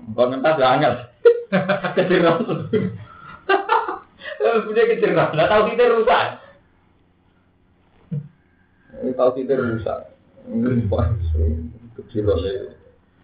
[0.00, 0.16] sakit.
[0.16, 0.94] Bangun tas angel.
[1.96, 2.36] Keceram.
[4.40, 6.26] Punya keceram, nggak tahu kita rusak.
[9.00, 9.98] Ini tahu kita rusak.
[12.00, 12.38] Kecil loh.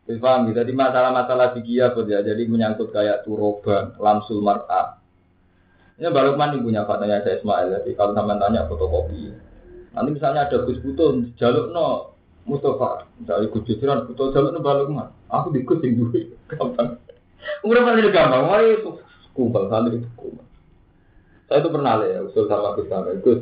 [0.06, 5.02] Paham, jadi masalah-masalah fikih apa ya, jadi menyangkut kayak turoban, lamsul mar'ah,
[5.96, 7.72] ini baru Lukman punya fatanya saya Ismail.
[7.72, 9.32] Jadi kalau sama tanya fotokopi.
[9.96, 12.12] Nanti misalnya ada Gus Butuh, jaluk no
[12.44, 13.08] Mustafa.
[13.16, 15.08] Misalnya Gus Jujuran, Butuh jaluk no Bapak Lukman.
[15.30, 16.34] Aku ikut yang duit.
[16.50, 17.02] Gampang.
[17.66, 18.42] Udah pasti gampang.
[18.46, 18.66] Mari
[19.34, 20.46] kumpul santri itu kumpul.
[21.46, 22.90] Saya itu pernah ya usul sama Gus.
[23.22, 23.40] Gus,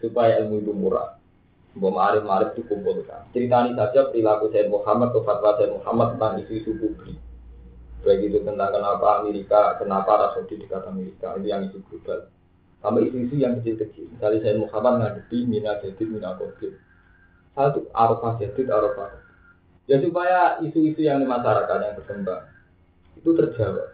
[0.00, 1.16] supaya ilmu itu murah.
[1.76, 3.28] Mbak Marif Marif itu kumpul kan.
[3.36, 7.20] Ceritani saja perilaku saya Muhammad atau fatwa saya Muhammad tentang isu-isu publik
[8.06, 12.30] baik itu tentang kenapa Amerika, kenapa Arab Saudi dekat Amerika, itu yang isu global.
[12.78, 14.14] Sama isu-isu yang kecil-kecil.
[14.14, 16.78] Misalnya saya Muhammad ngadepi Mina Jadid, Mina Kodir.
[17.58, 19.25] Satu Arafah Jadid, Arafah.
[19.86, 22.42] Ya supaya isu-isu yang di masyarakat yang berkembang
[23.14, 23.88] itu terjawab.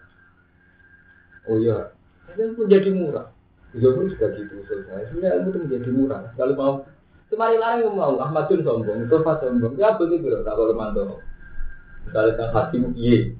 [1.48, 1.92] Oh iya,
[2.32, 3.28] itu menjadi murah.
[3.72, 5.12] Juga gitu selesai.
[5.12, 6.20] Sebenarnya ilmu itu menjadi murah.
[6.36, 6.74] Kalau mau
[7.32, 11.16] Semari larang mau Ahmadun sombong, Mustafa sombong, ya begitu loh, tak boleh mantau.
[12.04, 13.32] Misalnya kan hati iya,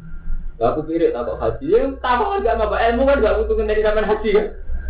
[0.64, 4.08] aku kira tak haji, ya tahu kan gak apa ilmu kan gak butuh dari zaman
[4.08, 4.46] haji kan.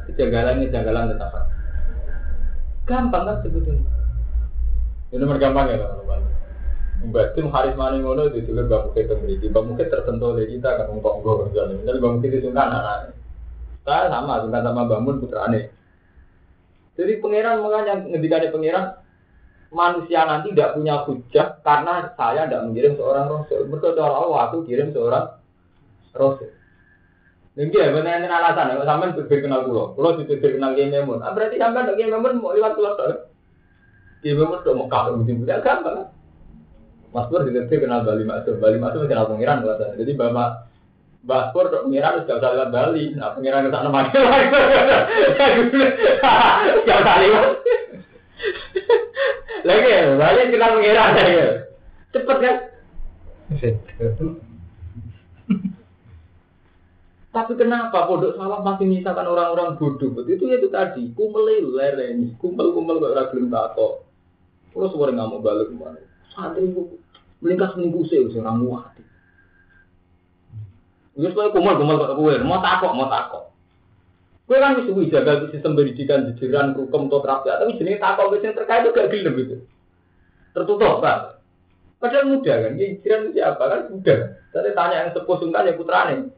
[0.06, 1.34] Kejanggalan kejanggalan tetap.
[2.86, 3.90] Gampang kan sebetulnya.
[5.10, 6.20] Ini nomor gampang ya teman-teman.
[7.02, 9.46] Membatin Haris Mani ngono itu juga Mbak Mukit memiliki.
[9.50, 11.74] Mbak Mukit tersentuh oleh kita kan untuk gue kerjaan.
[11.82, 12.96] Misalnya Mbak Mukit itu kan anak
[13.82, 15.66] Saya sama, suka sama Bangun putra aneh.
[16.94, 18.84] Jadi pangeran makanya ngendikane pangeran
[19.72, 23.64] manusia nanti tidak punya hujah karena saya tidak mengirim seorang rasul.
[23.66, 25.40] Mereka Allah aku kirim seorang
[26.12, 26.52] Rasul.
[27.52, 29.84] Nggih, ya, enten alasan nek sampean berbeda kenal kula.
[29.92, 31.20] Kula ditutur kenal Kiai Memun.
[31.20, 32.96] Ah berarti sampean Kiai Memun mau liwat kula.
[34.24, 36.08] Kiai Memun tok Mekah mesti tidak gampang.
[37.12, 38.56] Mas Pur ditutur kenal Bali Maksud.
[38.56, 39.92] Bali Maksud kenal pangeran kula.
[40.00, 40.48] Jadi Bapak
[41.22, 43.04] Mbak Pur tok pangeran sudah usah liwat Bali.
[43.12, 44.48] Nah pangeran ke sana mati lagi.
[46.88, 47.46] Gak usah liwat.
[49.62, 51.48] Lagi ya, Bali kenal pangeran ya.
[52.16, 52.56] Cepet kan?
[57.32, 60.20] Tapi kenapa pondok salah masih misalkan orang-orang bodoh?
[60.28, 64.04] Itu ya itu tadi, kumel lereni, kumel-kumel kok ora gelem tako.
[64.72, 66.00] Kulo suwere nggak mau balik ke mana.
[66.32, 67.00] Santri itu
[67.42, 68.94] melingkas minggu sih, orang muat.
[71.18, 73.52] Wis kowe kumul-kumul kok kowe, mau takok, mau takok.
[74.48, 78.46] Kowe kan wis suwi jaga sistem pendidikan jajaran hukum atau terapi, tapi jenenge takok wis
[78.46, 79.56] terkait itu gak gelem gitu.
[80.56, 81.42] Tertutup, Pak.
[82.00, 84.18] Padahal mudah kan, jiran siapa kan mudah.
[84.50, 86.34] Tapi tanya yang sepuh sungkan ya putrane.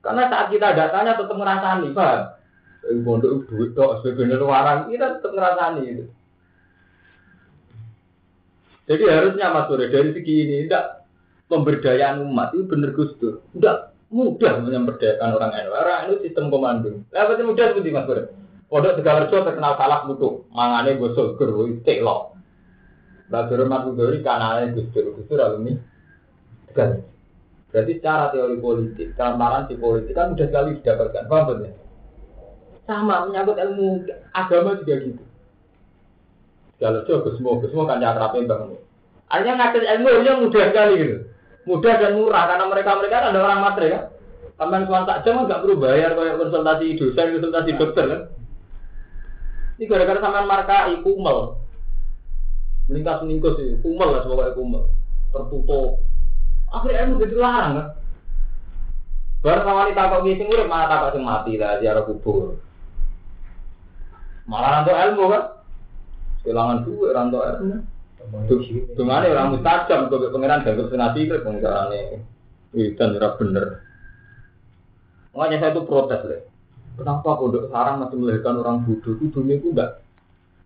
[0.00, 2.18] Karena saat kita datanya tetap ngerasani, Pak.
[3.04, 6.04] Pondok duit tok sebenarnya luaran kita tetap ngerasani itu.
[8.90, 11.06] Jadi harusnya Mas Sore dari segi ini tidak
[11.46, 13.38] pemberdayaan umat itu benar Gus Dur.
[13.54, 13.76] Tidak
[14.10, 15.70] mudah memberdayakan orang NU.
[15.70, 16.90] Orang itu sistem komando.
[17.14, 18.34] Apa mudah seperti Mas Sore?
[18.66, 21.70] Pondok Tegalrejo terkenal salah mutu, mangane gosok gero
[22.02, 22.16] lo.
[23.30, 25.78] Lah Sore Mas Sore kanane Gus Dur, Gus Dur alumni
[26.66, 27.06] Tegalrejo.
[27.70, 31.30] Berarti secara teori politik, transparansi politik kan mudah sekali didapatkan.
[31.30, 31.70] Paham betul?
[32.82, 35.22] Sama menyangkut ilmu agama juga gitu.
[36.80, 38.80] Kalau coba semua, semua kan akrabnya bangun.
[39.28, 41.16] Artinya ngajar ilmu ilmu mudah sekali gitu.
[41.68, 44.04] Mudah dan murah karena mereka mereka kan ada orang matre kan.
[44.56, 48.20] Taman tuan tak jam nggak perlu bayar kayak konsultasi dosen, konsultasi dokter kan.
[49.76, 51.38] Ini gara-gara sampean marka kumel.
[52.88, 54.88] Meningkas meningkus sih, kumel lah sebagai kumel.
[55.30, 56.00] Tertutup.
[56.72, 57.86] Akhirnya ilmu jadi larang kan.
[59.40, 62.60] Baru sama wanita kok ngisi murid malah takut mati lah ziarah kubur.
[64.44, 65.44] Malah rantu ilmu kan.
[66.42, 67.76] Kehilangan duit rantu ilmu.
[68.94, 72.20] Dengan orang mustajab, gue pengiran ganggu senati itu pengirannya.
[72.76, 73.66] Itu ora bener.
[75.34, 76.42] Makanya saya itu protes deh.
[77.00, 79.14] Kenapa pondok sarang masih melahirkan orang bodoh?
[79.16, 80.04] Itu dunia itu enggak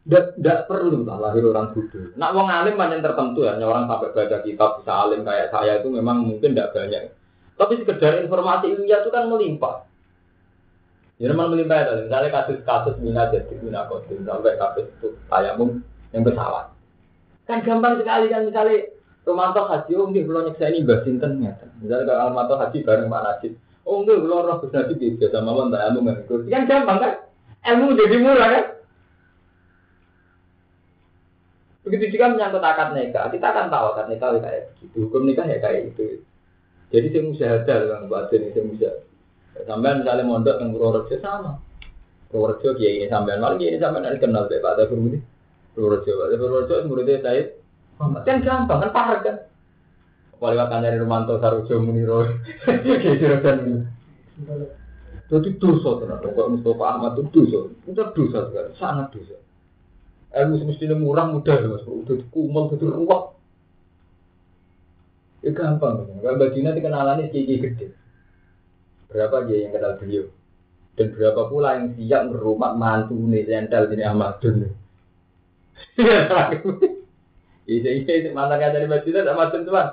[0.05, 2.13] tidak perlu lah lahir orang bodoh.
[2.21, 5.89] Nak wong alim banyak tertentu ya, orang sampai baca kitab bisa alim kayak saya itu
[5.89, 7.09] memang mungkin tidak banyak.
[7.55, 9.87] Tapi sekedar informasi ilmiah itu kan melimpah.
[11.22, 15.79] Ya memang melimpah ya, misalnya kasus-kasus mina jadi mina kodim sampai kasus itu tayamum
[16.11, 16.74] yang pesawat.
[17.46, 18.90] Kan gampang sekali kan misalnya
[19.22, 21.70] Romanto Haji, oh nggih kula ini Mbah Sinten ngeten.
[21.79, 23.53] Misalnya kalau Romanto Haji bareng Pak Najib.
[23.87, 26.50] Oh nggih kula roh Gus Najib biasa mawon tayamum ngikut.
[26.50, 27.12] Kan gampang kan?
[27.64, 28.64] Ilmu jadi murah kan?
[31.85, 35.44] Begitu juga menyangkut akad nikah, kita akan tahu akad nikah ya kayak begitu, hukum nikah
[35.44, 36.24] ya kayak itu.
[36.88, 39.13] Jadi saya musyahadah buat ini saya musyahadah.
[39.62, 41.62] Sampai misalnya mondok yang Purworejo sama.
[42.27, 45.19] Purworejo kiai ini sampai malah kiai ini sampai nanti kenal deh Pak Dapur ini.
[45.79, 47.43] Purworejo, Pak Purworejo muridnya saya.
[48.03, 49.37] Kan gampang kan parah kan.
[50.45, 52.29] Lewat dari Romanto Sarujo Muniro.
[52.85, 53.81] Kiai Juragan ini.
[55.31, 56.27] Jadi dosa ternyata.
[56.37, 57.61] Kok Mustafa Ahmad itu dosa.
[57.88, 59.37] Itu dosa sekali, sangat dosa.
[60.35, 63.23] Ilmu semestinya murah mudah ya mas, udah kumel, udah ruwet.
[65.47, 67.87] Ya gampang, kalau Badina dikenalannya kiki gede.
[69.14, 70.27] Berapa dia yang kenal beliau?
[70.98, 74.57] Dan berapa pula yang siap merumah mantu nih jentel ini Ahmadun.
[77.64, 79.88] Iya, iya, mantan kata di Madinah sama tuan.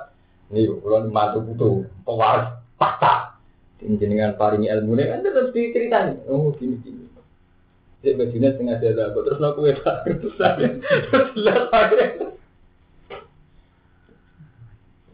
[0.52, 3.40] Nih, kalau mantu butuh pewaris fakta.
[3.80, 6.20] Jenengan paringi ilmu nih kan terus diceritain.
[6.28, 7.08] Oh, gini gini.
[8.04, 12.31] Jadi Madinah setengah jasa, terus aku ya terus saya terus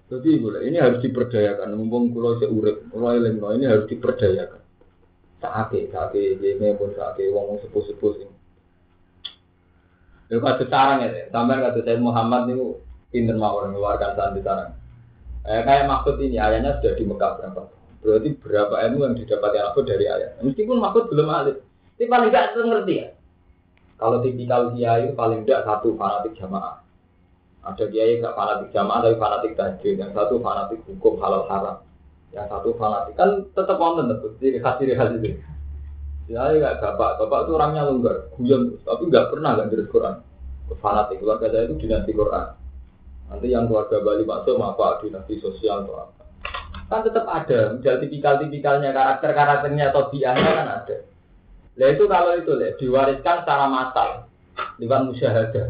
[0.08, 1.76] Jadi boleh ini harus diperdayakan.
[1.76, 4.60] Mumpung kulo seurep, kulo eling ini harus diperdayakan.
[5.38, 8.26] Saake, saake, ini pun saake, wong sepuh sepuh ini.
[10.28, 12.76] Lalu kata sarang ya, sampai kata saya Muhammad ini
[13.08, 14.76] pinter mawar mengeluarkan santri sarang.
[15.48, 17.62] Eh, kayak maksud ini ayahnya sudah di Mekah berapa?
[18.04, 20.36] Berarti berapa ilmu yang didapatkan aku dari ayah.
[20.44, 21.56] Meskipun maksud belum alim,
[21.96, 23.08] tapi paling tidak ngerti ya.
[23.98, 26.78] Kalau tipikal kiai paling tidak satu fanatik jamaah.
[27.68, 30.00] Ada kiai gak fanatik jamaah tapi fanatik tajwid.
[30.00, 31.84] Yang satu fanatik hukum halal haram.
[32.32, 35.36] Yang satu fanatik kan tetap wonten tetap ciri khas ciri khas itu.
[36.28, 40.14] Kiai gak bapak, bapak itu orangnya longgar, guyon, tapi nggak pernah gak dari Quran.
[40.80, 42.46] Fanatik keluarga saya itu dinasti Quran.
[43.28, 46.24] Nanti yang keluarga Bali masuk apa dinasti sosial atau apa.
[46.88, 50.96] Kan tetap ada, misal tipikal-tipikalnya, karakter-karakternya atau biangnya kan ada.
[51.76, 54.28] Nah itu kalau itu deh, diwariskan secara massal
[54.80, 55.68] lewat musyahadah.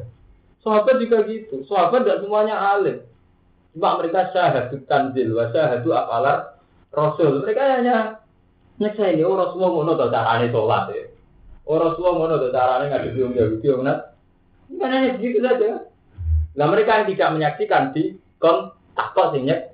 [0.68, 1.64] Sahabat juga gitu.
[1.64, 3.00] Sahabat tidak semuanya alim.
[3.72, 6.60] Cuma mereka syahadu tanzil wa syahadu apalar
[6.92, 7.40] rasul.
[7.40, 8.20] Mereka hanya
[8.76, 11.04] nyeksa ini, oh Rasulullah ngono to carane sholat ya.
[11.64, 13.68] Oh Rasulullah ngono to carane ngadepi wong Yahudi
[14.68, 15.88] Ini kan hanya begitu saja.
[16.52, 19.72] Nah mereka yang tidak menyaksikan di kon takut sing nyek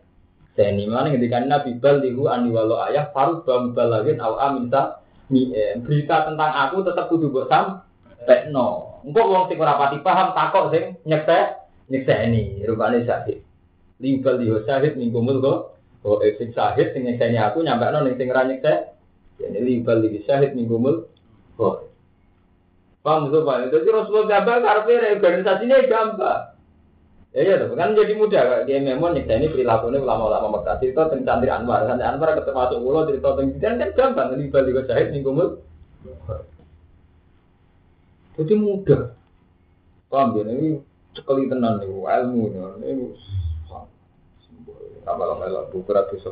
[0.54, 6.30] seni mana ketika Nabi bal lihu ani walau ayah faru bam balagin aw eh, berita
[6.30, 7.82] tentang aku tetap kudu buat sam
[8.30, 8.93] tekno.
[9.04, 11.60] Engkau wong sing ora pati paham takok sing nyekte
[11.92, 13.44] nyekseni rupane syahid.
[14.00, 15.76] Libal di syahid minggu kok.
[16.04, 18.96] Oh, eh, sing syahid sing nyekseni aku nyampakno ning sing ora nyekte.
[19.36, 20.96] Jadi libal di syahid minggu mul.
[21.60, 21.84] Oh.
[23.04, 23.68] Paham tuh Pak?
[23.68, 26.38] Jadi Rasulullah gambar karepe organisasinya gambar.
[27.34, 28.64] Ya iya tuh, kan jadi mudah.
[28.64, 30.80] Dia memang nyeksa ini perilakunya ulama-ulama Mekah.
[30.80, 31.84] Cerita tentang Anwar.
[31.84, 34.28] Chandri Anwar ketemu masuk ulo cerita tentang Jidan kan gampang.
[34.40, 35.60] Ini ke Syahid kumul.
[38.34, 39.14] jadi mudah.
[40.10, 40.82] Paham ya ini
[41.14, 42.58] sekali tenan nih ilmu ini
[42.90, 43.04] ini
[45.04, 46.26] sama lo melo buku ratus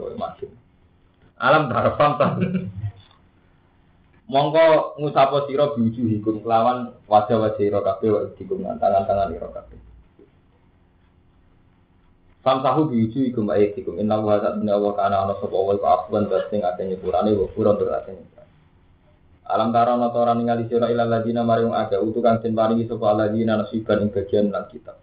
[1.38, 2.32] alam darfam tan
[4.26, 8.06] mongko ngusapo siro biju hikum kelawan wajah wajah kabeh kafe
[8.40, 9.76] hikum tangan tangan siro kafe
[12.42, 16.26] Sam sahu biju hikum baik hikum inna wajah inna wa kana ana sebuah wajah akuan
[16.26, 18.18] dan sing ada nyepurane wajah kurang berarti
[19.42, 22.86] Alam tara ana ora ningali sira ila ladina mari wong akeh utu kang den paringi
[22.86, 24.96] sapa ladina nasiban ing bagian lan kitab.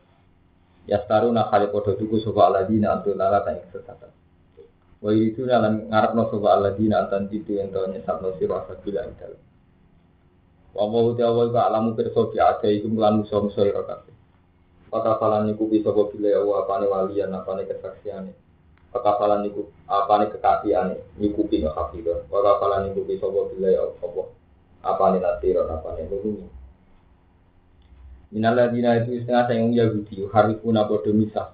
[0.87, 4.11] Ya staruna kali padha tuku sapa ladina antu lala ta ing sesatan.
[5.03, 9.41] Wa itu lan ngarepno sapa ladina antan ditu ento nyesatno sira sabila ing dalem.
[10.71, 14.15] Wa wa ta wa ka alamu pirsa bi ade iku lan musa-musa ira kabeh.
[14.89, 18.48] Pakafalan niku bisa kok bile wa apane walian apane kesaksiane.
[18.89, 22.25] Pakafalan niku apane kekasiane niku pi ngakafiro.
[22.29, 24.21] Pakafalan niku bisa kok bile apa
[24.81, 26.47] apane natiro apane nulungi.
[28.29, 31.53] Minal ladina itu setengah sayang Yahudi harifuna podo misah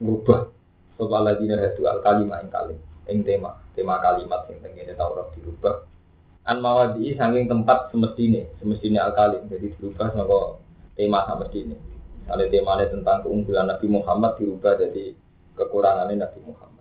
[0.00, 0.48] ngubah
[0.96, 2.80] sapa ladina itu al kalimah ing kalim
[3.12, 5.84] ing tema tema kalimat sing tengene Taurat dirubah
[6.48, 10.40] an mawadi saking tempat semestine semestine al kalim jadi dirubah saka
[10.96, 11.76] tema semestine
[12.24, 15.12] ada temanya tentang keunggulan Nabi Muhammad dirubah jadi
[15.60, 16.73] kekurangannya Nabi Muhammad.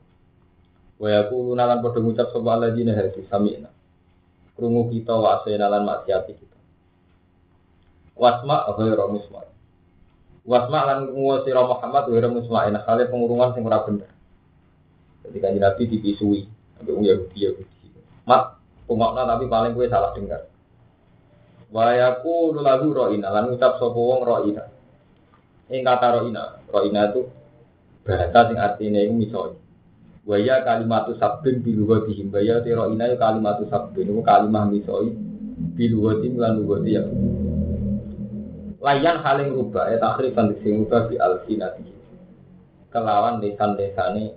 [1.03, 3.67] Wa aku nalan padha ngucap sapa alladzina hadi sami'na.
[4.55, 6.57] Krungu kita wa asena lan maksiati kita.
[8.15, 9.43] Wasma ghairu musma.
[10.47, 14.07] Wasma lan krungu sira Muhammad ghairu ina kale pengurungan sing ora bener.
[15.27, 16.47] Jadi kan Nabi dipisui
[16.79, 17.87] sampai wong Yahudi Yahudi.
[18.23, 18.55] Mat,
[18.87, 20.47] pungokna tapi paling gue salah dengar.
[21.67, 24.71] Wa yaku lagu ro'ina lan ngucap sapa wong ro'ina.
[25.67, 27.27] Ing kata roina, roina itu
[28.07, 29.62] bahasa sing artinya itu misalnya.
[30.23, 32.31] Waya kalimatu sabbin bilugatihim.
[32.31, 34.07] Waya te roina itu kalimatu sabbin.
[34.07, 35.19] Itu kalimah misalnya
[35.75, 37.03] bilugatihim lan lugati ya.
[38.83, 41.83] Layan haling rubah ya takrifan sing rubah bi alsinati.
[42.91, 44.35] Kelawan desan-desane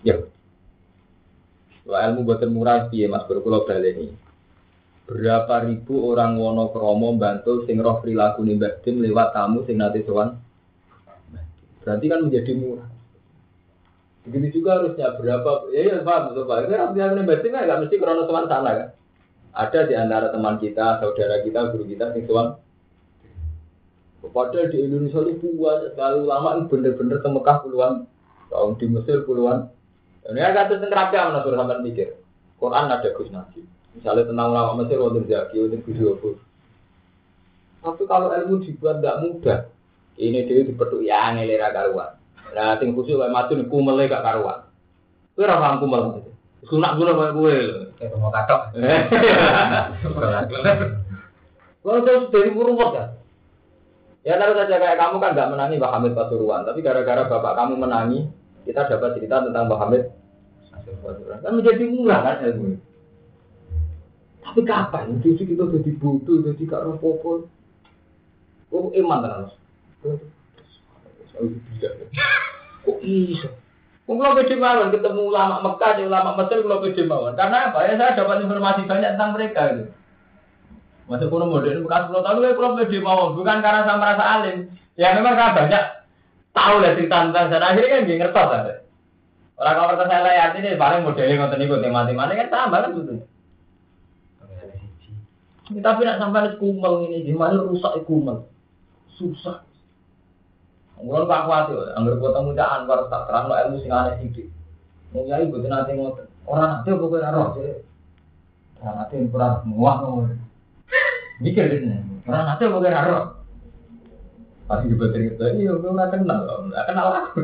[0.00, 0.16] ya.
[1.86, 4.26] Wah ilmu buatan murah piye Mas berkulo baleni
[5.06, 10.34] berapa ribu orang wono kromo bantu sing roh perilaku nih lewat tamu sing nanti sowan
[11.86, 12.90] berarti kan menjadi murah
[14.26, 18.22] begitu juga harusnya berapa ya ya pak kan perilaku nih batin kan nggak mesti krono
[18.26, 18.88] sowan sana kan
[19.56, 22.58] ada di antara teman kita saudara kita guru kita sing sowan
[24.32, 27.92] Padahal di Indonesia ini banyak sekali ulama ini bener-bener ke Mekah puluhan
[28.50, 29.70] tahun di Mesir puluhan.
[30.26, 32.18] Ini agak tentang rakyat mana sampai mikir.
[32.58, 33.62] Quran ada Gus Najib.
[33.94, 36.34] Misalnya tentang ulama Mesir, wonten Zaki, wonten video pun.
[37.84, 39.60] Tapi kalau ilmu dibuat tidak mudah,
[40.18, 42.18] ini dia dipetuk ya ngelera karuan.
[42.56, 44.64] Nah, ting khusus kayak matu nih kumel gak karuan.
[45.36, 46.24] Kue orang kumel.
[46.64, 47.56] Sunak gula kayak gue.
[48.00, 48.72] Kayak mau katok.
[51.86, 53.14] Kalau terus dari burung kan?
[54.26, 57.78] Ya taruh saja kayak kamu kan nggak menangi Mbak Hamid Pasuruan, tapi gara-gara bapak kamu
[57.78, 58.26] menangi,
[58.66, 60.02] kita dapat cerita tentang Mbak Hamid
[60.98, 61.38] Pasuruan.
[61.46, 62.74] Kan menjadi murah kan ilmu.
[64.42, 65.22] Tapi kapan?
[65.22, 66.98] Jadi kita jadi bodoh, jadi gak roh.
[68.74, 69.46] Oh, iman tenan.
[72.86, 73.50] Kok iso?
[74.06, 77.34] Kalau pede mawon ketemu ulama Mekah, ulama Mesir kalau pede mawon.
[77.34, 77.78] Karena apa?
[77.90, 79.84] Ya saya dapat informasi banyak tentang mereka gitu.
[81.06, 83.34] Masuk kuno modern bekas 10 tahun, ya kalau pede mawon.
[83.34, 84.58] Bukan karena saya merasa alim.
[84.94, 85.82] Ya memang kan banyak
[86.54, 87.66] tahu lah cerita tentang sana.
[87.74, 88.74] Akhirnya kan dia ngertos ada.
[89.58, 93.14] Orang kalau saya lihat ini paling modelnya ngonten ibu temati-temati kan sama kan gitu.
[95.66, 98.46] Tapi nak sampai kumel ini, gimana rusak kumel?
[99.18, 99.65] Susah.
[100.96, 104.48] Ngulon pak kuat ya, anggar ketemu cak Anwar tak terang ilmu sing aneh sidik.
[105.12, 106.24] Mengyai butuh nanti ngotot.
[106.48, 107.84] Orang nanti apa kau roh sih?
[108.80, 110.40] Orang nanti kurang muak ngomong.
[111.44, 113.24] Mikir deh, orang nanti apa kau roh?
[114.66, 117.38] Pasti dibetul gitu, iya gue nggak kenal, nggak kenal aku.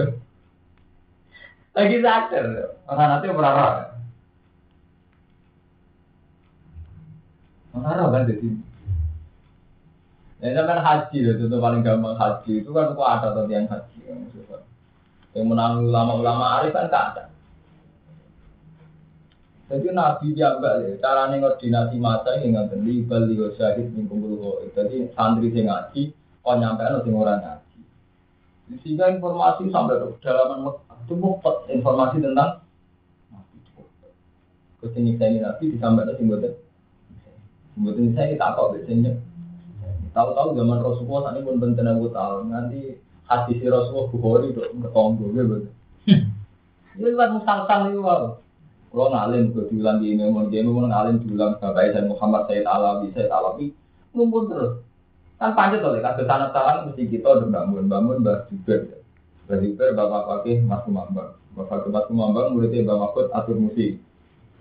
[1.76, 2.46] Lagi sadar,
[2.88, 3.74] orang nanti apa roh?
[7.76, 8.71] Mana kan jadi.
[10.42, 13.98] Ya kan haji itu tuh paling gampang haji itu kan kok ada tadi yang haji
[14.10, 14.58] yang maksudnya.
[15.38, 17.24] Yang menang ulama-ulama arif kan tak ada.
[19.70, 25.48] Jadi Nabi diambil ya, cara koordinasi masa ini nggak beli beli syahid kumpul Jadi santri
[25.54, 26.10] sing ngaji,
[26.42, 27.78] kau nyampe nanti orang ngaji.
[28.82, 30.74] Sehingga informasi sampai ke dalaman
[31.06, 32.66] itu mumpet informasi tentang.
[34.82, 36.52] Ke sini saya Nabi disampaikan sing buatan
[37.78, 39.31] Mungkin saya tak kok biasanya.
[40.12, 42.36] Tahu-tahu zaman Rasulullah saat ini pun benten aku tahu.
[42.52, 45.56] Nanti hadis Rasulullah Bukhari kok ketombo gitu.
[46.92, 48.36] Ini lewat musal-sal itu wow.
[48.92, 52.68] Kalau ngalim gue diulang di ini, mau dia mau ngalim diulang bapak saya Muhammad Said
[52.68, 53.72] Alawi, Said Alawi,
[54.12, 54.84] ngumpul terus.
[55.40, 59.00] Kan panjat oleh kasus tanah tanah mesti kita udah bangun bangun bah juga.
[59.48, 63.96] Bah juga bapak pakai Mas Kumambang, bapak Mas Kumambang muridnya bapak Mahfud atur musik.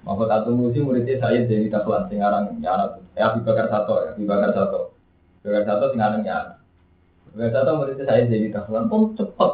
[0.07, 3.03] Mahfud atur musik muridnya saya jadi taklan singarang nyara.
[3.19, 4.90] Ya Abi Bakar Sato ya, Abi Bakar Sato.
[5.41, 6.61] Bakar Sato singarang nyara.
[7.33, 9.51] Bakar Sato muridnya saya jadi taklan pun cepet.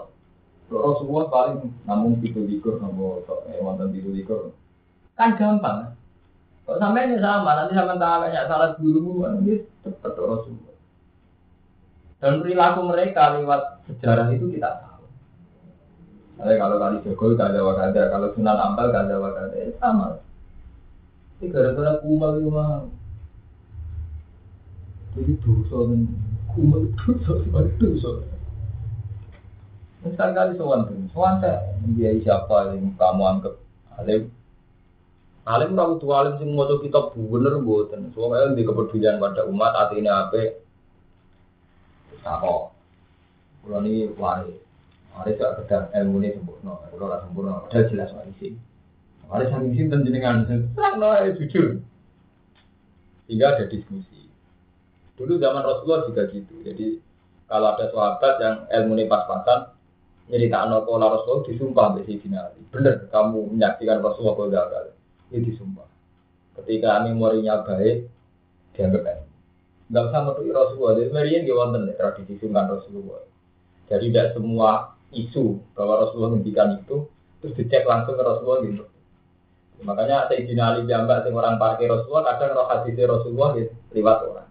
[0.67, 2.43] Rasulullah paling namun tiga
[2.83, 3.23] namun
[3.63, 4.51] wonten tiga likur.
[5.15, 5.95] Kan gampang.
[6.67, 10.75] Kalau sampai ini sama, nanti sama tak banyak salah guru, nanti cepet Rasulullah.
[12.19, 15.05] Dan perilaku mereka lewat sejarah itu kita tahu.
[16.43, 20.19] Jadi kalau kali Jokowi ada wakada, kalau Sunan Ampel ada wakada, ya sama.
[21.39, 22.83] Ini gara-gara kumal itu mah.
[25.17, 26.05] Jadi dosa dan
[26.53, 28.11] kumal itu dosa, dosa.
[30.05, 33.57] Misal kali sowan tuh, sowan saya biayai siapa yang kamu anggap
[33.97, 34.29] alim.
[35.47, 38.13] Alim rawu tuh alim sing mau kitab bener buatan.
[38.13, 40.61] Soalnya di kepedulian pada umat artinya apa?
[42.21, 42.75] Sako.
[43.65, 44.59] Kalau ini waris,
[45.17, 46.77] waris gak kedar ilmu ini sempurna.
[46.93, 48.53] Kalau nggak sempurna, padahal jelas waris sih.
[49.27, 51.81] Waris yang sini dan jenengan terang jujur.
[53.27, 54.26] Hingga ada diskusi.
[55.17, 56.53] Dulu zaman Rasulullah juga gitu.
[56.61, 57.01] Jadi
[57.49, 59.73] kalau ada sahabat yang ilmu ini pas-pasan,
[60.27, 62.61] cerita anak pola Rasul disumpah Sayyidina Ali.
[62.69, 64.85] Bener, kamu menyaksikan Rasulullah gagal.
[65.31, 65.87] Ini disumpah.
[66.61, 68.11] Ketika memorinya baik,
[68.75, 69.25] dianggap baik.
[69.87, 70.93] Enggak usah menuhi Rasulullah.
[70.99, 73.23] Jadi Marian dia wonten tradisi sungkan Rasulullah.
[73.87, 77.07] Jadi tidak semua isu bahwa Rasulullah ngendikan itu
[77.39, 78.83] terus dicek langsung ke Rasulullah gitu.
[79.87, 84.46] Makanya Sayyidina Ali jambak orang parkir Rasulullah kadang roh hadisnya Rasulullah gitu, lewat orang.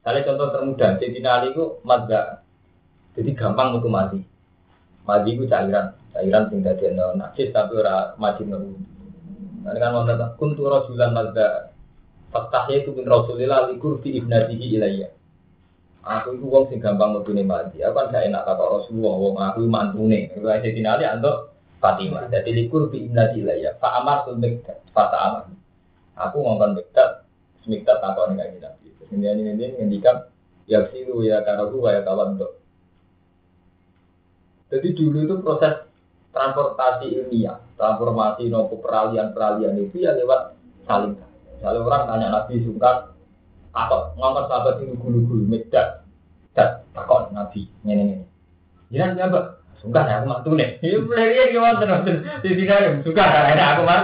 [0.00, 2.40] Misalnya contoh termudah, Sayyidina Ali itu mazda.
[3.12, 4.16] Jadi gampang untuk mati.
[5.04, 8.80] Madi itu cairan, cairan sing dadi ana najis tapi ora mati ngeru.
[9.60, 11.68] Nah, kan wonten kuntu rasulan mazda.
[12.32, 15.10] Fatahya itu bin Rasulillah likur fi ibnatihi ilayya.
[16.00, 17.84] Aku itu wong sing gampang mletune mati.
[17.84, 20.32] Aku kan gak enak kata Rasulullah wong aku mantune.
[20.32, 22.32] Iku aja dinali antuk Fatimah.
[22.32, 23.76] Jadi likur fi ibnati ilayya.
[23.76, 24.80] Fa amar tul miktat.
[24.96, 25.10] Fa.
[26.16, 27.26] Aku ngomong miktat,
[27.66, 28.89] miktat takon ning Nabi.
[29.10, 30.30] Ini ini ngendikan
[30.70, 32.60] ya silu ya karahu ya kawan untuk
[34.70, 35.90] jadi dulu itu proses
[36.30, 40.54] transportasi ilmiah, transformasi nopo peralihan-peralihan itu ya lewat
[40.86, 41.18] saling.
[41.58, 43.10] Kalau orang tanya Nabi sungkan,
[43.74, 46.06] apa ngangkat sahabat ini gulu-gulu medak,
[46.54, 48.16] dan takon Nabi ini ini.
[48.94, 49.40] Jangan siapa?
[49.82, 50.78] Sungkan ya aku mantu nih.
[50.86, 52.22] Ini mulai gimana terus?
[52.46, 53.26] Di sini sungkan
[53.58, 54.02] ya aku mah.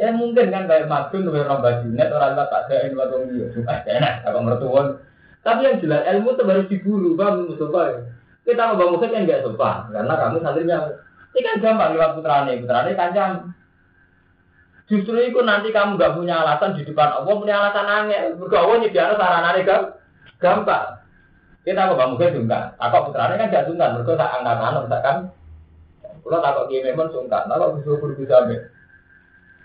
[0.00, 3.46] Ya mungkin kan kayak madun, kayak orang bajunet, orang tak ada yang orang dia.
[3.52, 4.96] Suka enak, aku mertuan.
[5.44, 8.08] Tapi yang jelas ilmu itu harus diburu, bang Mustafa.
[8.48, 10.78] Kita mau bangun kan nggak sopan, karena kamu santrinya.
[11.36, 13.52] Ini kan gampang lewat putrane, putrane kancam.
[14.88, 18.40] Justru itu nanti kamu nggak punya alasan di depan Allah, punya alasan.
[18.40, 20.00] Bergaul nih biar saranane kan
[20.40, 20.96] gampang.
[21.60, 22.64] Kita mau bangun kan sungkan.
[22.80, 25.16] Aku putrane kan gak sungkan, mereka tak angkat misalkan.
[26.24, 28.48] Kalau takut dia memang sungkan, kalau bisa berbisa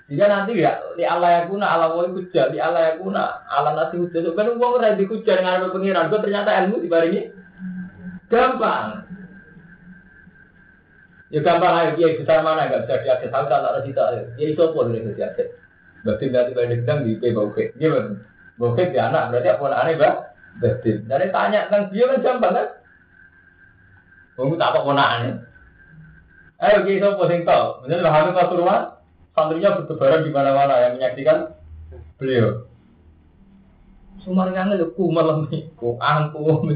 [0.06, 3.98] jika nanti ya di yang guna, Allah mau kuja, di Allah yang guna, Allah nasi
[3.98, 4.22] kuja.
[4.22, 7.22] Sebenarnya uang udah dikuja dengan pengiran, gue ternyata ilmu di ini
[8.30, 9.02] gampang.
[11.34, 14.04] Ya gampang aja, dia besar mana nggak bisa diakses, tahu tak ada cita,
[14.38, 15.50] ya itu pun bisa diakses.
[16.06, 18.14] Berarti berarti berarti sedang di IP bauke, gimana?
[18.62, 20.16] Bauke di anak berarti apa aneh bah?
[20.62, 22.68] Berarti dari tanya tentang dia kan gampang kan?
[24.38, 25.42] Kamu tak apa ponaan
[26.62, 28.96] Ayo kita posting tau, bener lah kami pasuruan,
[29.36, 31.52] santrinya bertebaran di mana-mana yang menyaksikan
[32.16, 32.64] beliau.
[34.24, 36.72] Sumar ngangel lu kumal nih, ku angku.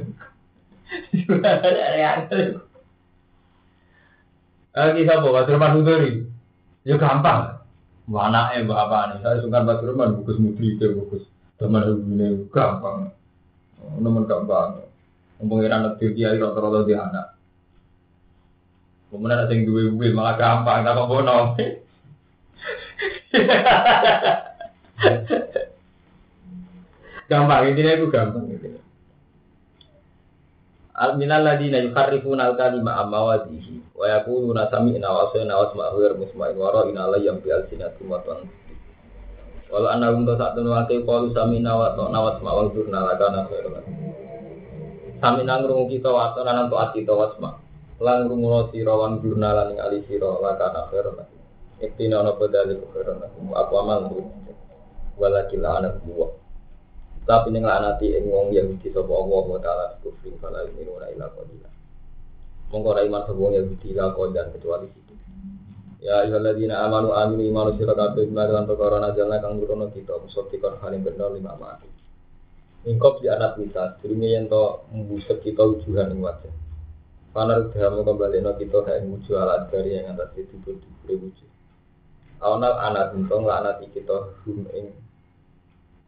[4.70, 5.28] Lagi siapa?
[5.34, 6.30] Batur Manudori.
[6.86, 7.64] Ya gampang.
[8.06, 9.18] Mana eh bapak nih?
[9.24, 11.24] Saya suka Batur Man, bagus mutri itu bagus.
[11.58, 13.16] Teman ini gampang.
[13.98, 14.84] Nomor gampang.
[15.40, 17.40] Ngomongin anak dia, rata-rata dia anak.
[19.10, 21.38] Kemudian ada yang duwe-duwe malah gampang, tak kok bono.
[27.30, 28.68] Gampang intinya itu gampang gitu.
[31.00, 35.96] Al minal ladina yukharrifuna al kalima amma wadihi wa yaquluna sami'na wa asayna wa asma'u
[35.96, 38.44] ghayr musma'in wa ra'ina la yam bi alsinatum wa tan
[39.70, 43.80] untuk saat itu nanti kalau sami'na wa ta'na wa asma'u wa dzurna la kana khairan
[45.20, 47.54] Sami'na ngrungu kita wa ta'na lan ta'at kita wa asma'
[48.04, 51.39] lan ngrungu sira wan dzurna lan ing ali sira la kana khairan
[51.80, 54.20] Iktina ana badali khairan aku amal tu.
[55.16, 56.32] Walakila anak buah.
[57.24, 61.70] Tapi ning lanati ing wong Yahudi sapa Allah wa taala kufri fala yu'minuna illa qalila.
[62.74, 65.14] Mongko ora iman sapa wong Yahudi la kodan kecuali situ.
[66.00, 71.04] Ya ayyuhalladzina amanu aminu imanu sira kabeh lan perkara najalna kang nurono kita musaddiqan halim
[71.04, 71.86] bener lima mati.
[72.88, 76.54] Ingkop di anak kita, durunge yen to mbusek kita wujuhan ing wajah.
[77.36, 81.49] Panar kembali no kita kayak wujud alat dari yang atas itu diberi wujud.
[82.40, 84.96] Awnal anak untung laknat kita hum ing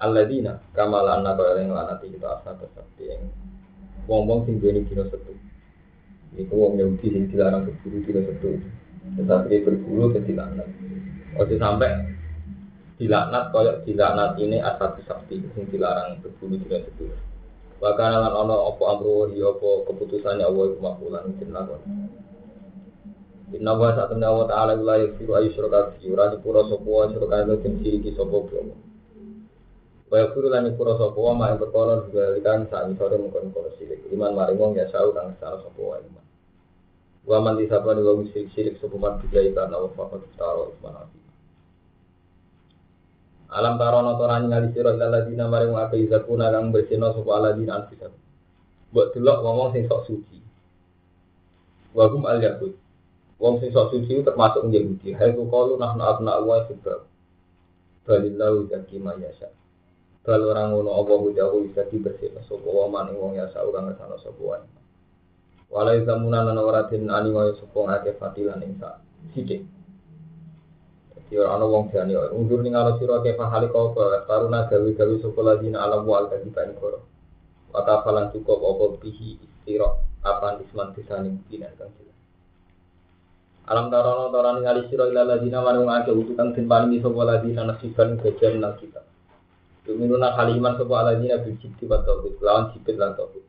[0.01, 3.21] Alladzina kama lana kaya yang lanati kita asal sakti yang
[4.09, 5.37] wong-wong sing duweni dina setu.
[6.33, 8.57] Iku wong Yahudi sing dilarang berburu dina setu.
[9.13, 10.65] Tetapi berburu ke dilaknat.
[11.37, 12.17] Ojo sampai
[12.97, 17.05] dilaknat kaya dilaknat ini asal sakti sing dilarang berburu dina setu.
[17.77, 21.81] Bahkan lan ana apa amru ya apa keputusannya Allah iku makbulan mungkin lakon.
[23.51, 27.59] Inna wa sa'atna wa ta'ala la yaghfiru ayyushraka bihi ora dipura sapa wa syuraka lan
[27.83, 28.79] siriki sapa Allah.
[30.11, 34.11] Kaya guru lan iku rasa apa mak perkara juga kan sak sore mungkin kono silik.
[34.11, 36.25] Iman mari wong ya sau kang salah sapa wae iman.
[37.23, 40.99] Wa man disapa ni wong sirik sirik sapa man dijai karena wa fa taro iman
[40.99, 41.19] ati.
[43.55, 47.31] Alam tarono to rani ngali sira ila ladina mari wong akeh zakuna kang bersino sapa
[47.31, 48.11] aladina anfisa.
[48.91, 50.43] Mbok delok ngomong sing sok suci.
[51.95, 52.80] Wa hum al yahud.
[53.41, 55.17] Wong sing sok suci termasuk Yahudi.
[55.17, 57.09] Hai ku qalu nahnu abna wa sebab.
[58.05, 59.49] Balillahu zaki ma yasha.
[60.21, 64.21] Kalau orang ngono apa jauh bisa dibersih sapa wa maning wong ya sak kang ngesano
[64.21, 64.61] sapa wae.
[65.73, 69.01] Walai zamunan ana ora den ani wae sapa ngake fatilan ing sak
[69.33, 69.65] sithik.
[71.09, 73.97] Dadi ora ana wong jane undur ning ala sira ke fahali kau
[74.29, 77.01] taruna gawe-gawe sapa ladina alam wal kadiban koro.
[77.73, 81.89] Wata falan cukup apa bihi istira apa isman disaning dinan kang.
[83.71, 88.19] Alam tarono taran ngali sira ila ladina marung ake utukan den paringi sapa ladina nasiban
[88.19, 88.99] gajian nang kita.
[89.87, 93.41] Tuminuna kaliman sopo ala dina bil jibti wa tauhid lawan jibit lan tauhid.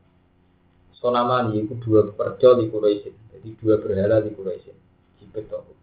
[0.95, 3.35] Sonamani itu dua perjo di Quraisy.
[3.35, 4.71] Jadi dua berhala di Quraisy.
[5.19, 5.77] Jibit tauhid.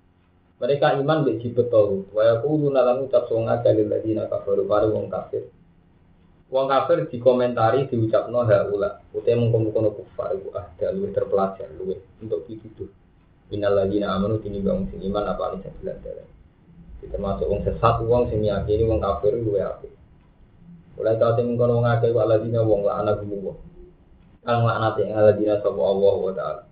[0.58, 2.08] Mereka iman di jibit tauhid.
[2.10, 5.46] Wa yaquluna lan ucap sing akeh lil ladina kafaru baru wong kafir.
[6.50, 9.04] Wong kafir dikomentari diucapno haula.
[9.14, 12.99] Utai mengkono-kono kufar iku ahda terpelajar luwih untuk dituduh.
[13.50, 16.28] Minal ladina amanu tinimbang sing iman apa nih bilang dalan.
[17.02, 19.90] Termasuk wong sesat wong sing yakini wong kafir luwih apik.
[20.94, 23.58] Mulai tahu sing kono wong akeh wa ladina wong la anak gumu.
[24.46, 26.62] Kang laknati ing ladina sapa Allah wa taala.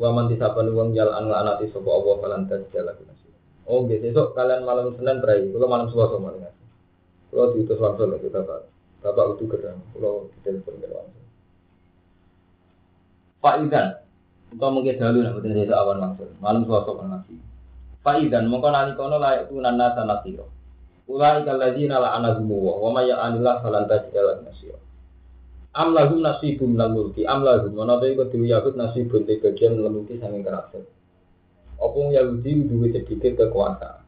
[0.00, 3.28] Wa man disapan wong jal an laknati sapa Allah falan kunasi.
[3.68, 6.50] Oh, nggih besok kalian malam Senin berai, kula malam Selasa malam.
[7.30, 8.60] Kula diutus langsung lho kita Pak.
[9.04, 11.26] Bapak utuh gerang, kula ditelepon langsung.
[13.40, 13.88] Pak Idan,
[14.50, 16.30] Engkau mungkin dahulu nak betul desa awan langsung.
[16.42, 17.34] Malam Selasa kan nasi.
[18.00, 20.50] Pak Idan, mongko nalikono layak tunan nasa nasiro.
[21.10, 24.78] Ulai kaladzina la'anahum wa wa may ya'anillah falan tajid lahu nasira.
[25.74, 29.74] Am lahum nasibum minal mulki am lahum ana ta iku dhewe Yahud nasibun te bagian
[29.74, 30.86] minal mulki sanging kerajaan.
[31.82, 34.06] Apa Yahudi duwe sedikit kekuasaan.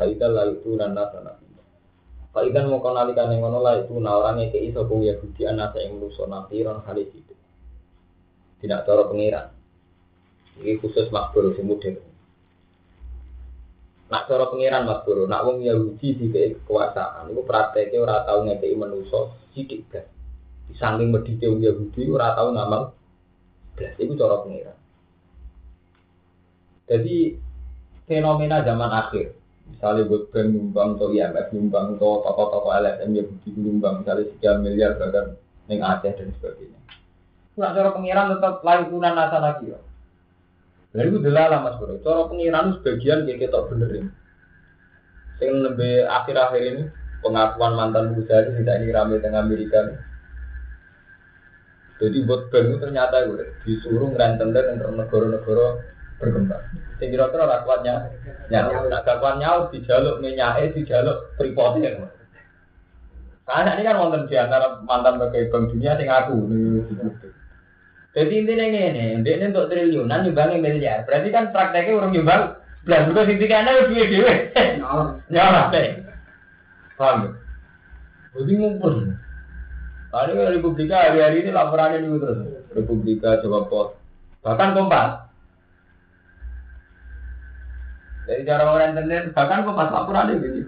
[0.00, 1.36] Faida la itu nana sana.
[2.32, 6.24] Faidan mau kau nalikane ngono lah itu na orang ngekei sapa Yahudi anak yang menuso
[6.24, 7.34] nafiron kali itu.
[8.64, 9.59] Tidak cara pengiran.
[10.58, 12.10] Ini khusus makbul modern.
[14.10, 18.74] Nak cara pengiran Mas Bro, nak wong Yahudi di kekuasaan, itu prakteknya ora tau ngekei
[18.74, 20.02] manusa sithik kan.
[20.66, 22.90] Di samping medhite wong Yahudi ora tau ngamal
[23.78, 24.76] blas itu cara pengiran.
[26.90, 27.38] Jadi
[28.10, 29.30] fenomena zaman akhir,
[29.70, 34.98] misalnya buat brand nyumbang atau IMF nyumbang atau toko-toko LSM Yahudi nyumbang misalnya sekian miliar
[34.98, 35.38] bahkan
[35.70, 36.80] yang Aceh dan sebagainya.
[37.54, 39.78] Nak cara pengiran tetap lain tunan nasa lagi ya.
[40.90, 42.02] Lalu itu delala mas bro.
[42.02, 44.10] Cara pengiran sebagian kayak kita benerin.
[45.38, 46.82] Yang lebih akhir-akhir ini
[47.22, 49.80] pengakuan mantan busa ini tidak ini rame tengah Amerika.
[52.00, 55.84] Jadi buat bank ternyata gue disuruh ngerantem dan negara-negara
[56.16, 56.64] berkembang.
[56.96, 57.94] Saya kira-kira rakwatnya
[58.48, 58.88] nyawa.
[58.88, 62.08] Nah kakuannya dijaluk minyak, dijaluk freepotnya.
[63.44, 67.29] Karena ini kan wonten di antara mantan bagai bank dunia sing aku nih.
[68.10, 70.98] Jadi intinya ini, ini untuk triliunan nyumbangnya miliar.
[71.06, 72.42] Berarti kan prakteknya orang nyumbang
[72.82, 74.34] belas juga sing tiga lebih dewe.
[75.30, 76.02] Nyala deh.
[76.98, 77.38] Paham?
[78.34, 79.14] Jadi ngumpul.
[80.10, 82.38] Tadi Republika hari-hari ini laporannya ini terus.
[82.74, 83.88] Republika coba pos.
[84.42, 85.30] Bahkan kompas.
[88.26, 90.66] Jadi cara orang internet bahkan kompas laporannya begini.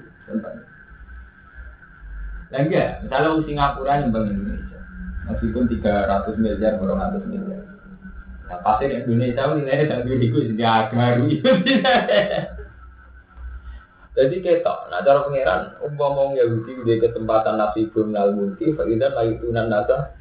[2.52, 4.71] Dan enggak, misalnya Singapura nyumbang Indonesia
[5.32, 7.62] meskipun 300 miliar, 200 miliar.
[8.52, 11.24] Nah, pasti Indonesia nilainya dan dulu itu sudah baru.
[14.12, 19.72] Jadi kita, nah cara pangeran, umpama Yahudi di kesempatan nasibum nal mulki, faidan la yutunan
[19.72, 20.12] nasa.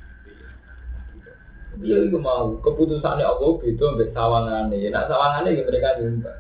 [1.84, 4.80] Dia itu mau keputusannya Allah gitu ambil sawangannya.
[4.80, 6.40] Ya, nak sawangannya ya mereka nyumbang.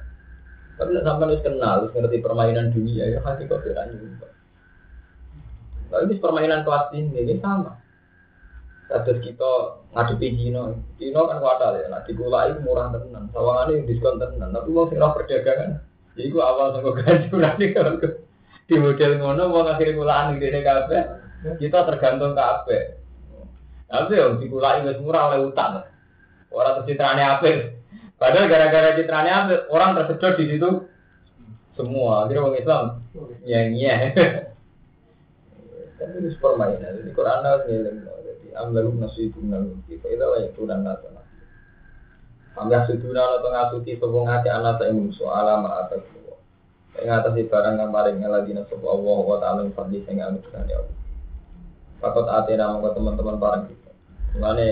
[0.79, 4.35] Tapi nak sampai harus kenal, harus ngerti permainan dunia ya hati kok tidak nyumbang.
[5.91, 7.80] Nah ini permainan kelas ini, ini sama.
[8.91, 9.51] Kasus kita
[9.95, 14.91] ngadepi Cina, Cina kan kuatal ya, nah digulai murah tenan, sawangannya diskon tenan, tapi mau
[14.91, 15.79] sirah perdagangan.
[16.19, 17.95] Jadi gua awal nunggu gaji nanti kalau
[18.67, 20.99] di model ngono mau akhirnya kulaan di kafe,
[21.63, 22.99] kita tergantung kafe.
[23.87, 25.87] Tapi yang dikulai wis murah oleh utang.
[26.51, 27.79] Orang tercitranya apa?
[28.19, 29.55] Padahal gara-gara citranya apa?
[29.71, 30.83] Orang tersedot di situ
[31.79, 32.27] semua.
[32.27, 32.83] Akhirnya orang Islam
[33.47, 33.87] nyanyi.
[35.99, 37.03] Tapi itu permainan.
[37.03, 37.67] Jadi Quran harus.
[38.51, 40.11] Jadi ambalum nasibum nalum kita.
[40.11, 41.07] Itu lah yang turan nasa.
[42.51, 46.35] Sampai suduna atau ngasuti sebung hati anak tak ingin soal ma atas semua.
[46.99, 50.83] Yang atas barang yang paling ngeladina sebuah Allah wa ta'ala yang fadli sehingga anugerah ya
[50.83, 50.97] Allah.
[52.03, 53.91] Fakot atena mongko teman-teman bareng kita.
[54.35, 54.67] Mulane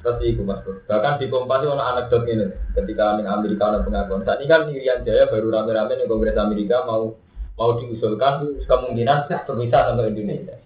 [0.00, 0.64] terus iku Mas.
[0.64, 4.24] Bahkan di Kompas itu ada anekdot ini ketika di Amerika ada pengakuan.
[4.24, 7.12] Saat ini kan Irian Jaya baru rame-rame di Kongres Amerika mau
[7.60, 10.56] mau diusulkan kemungkinan berpisah sama Indonesia.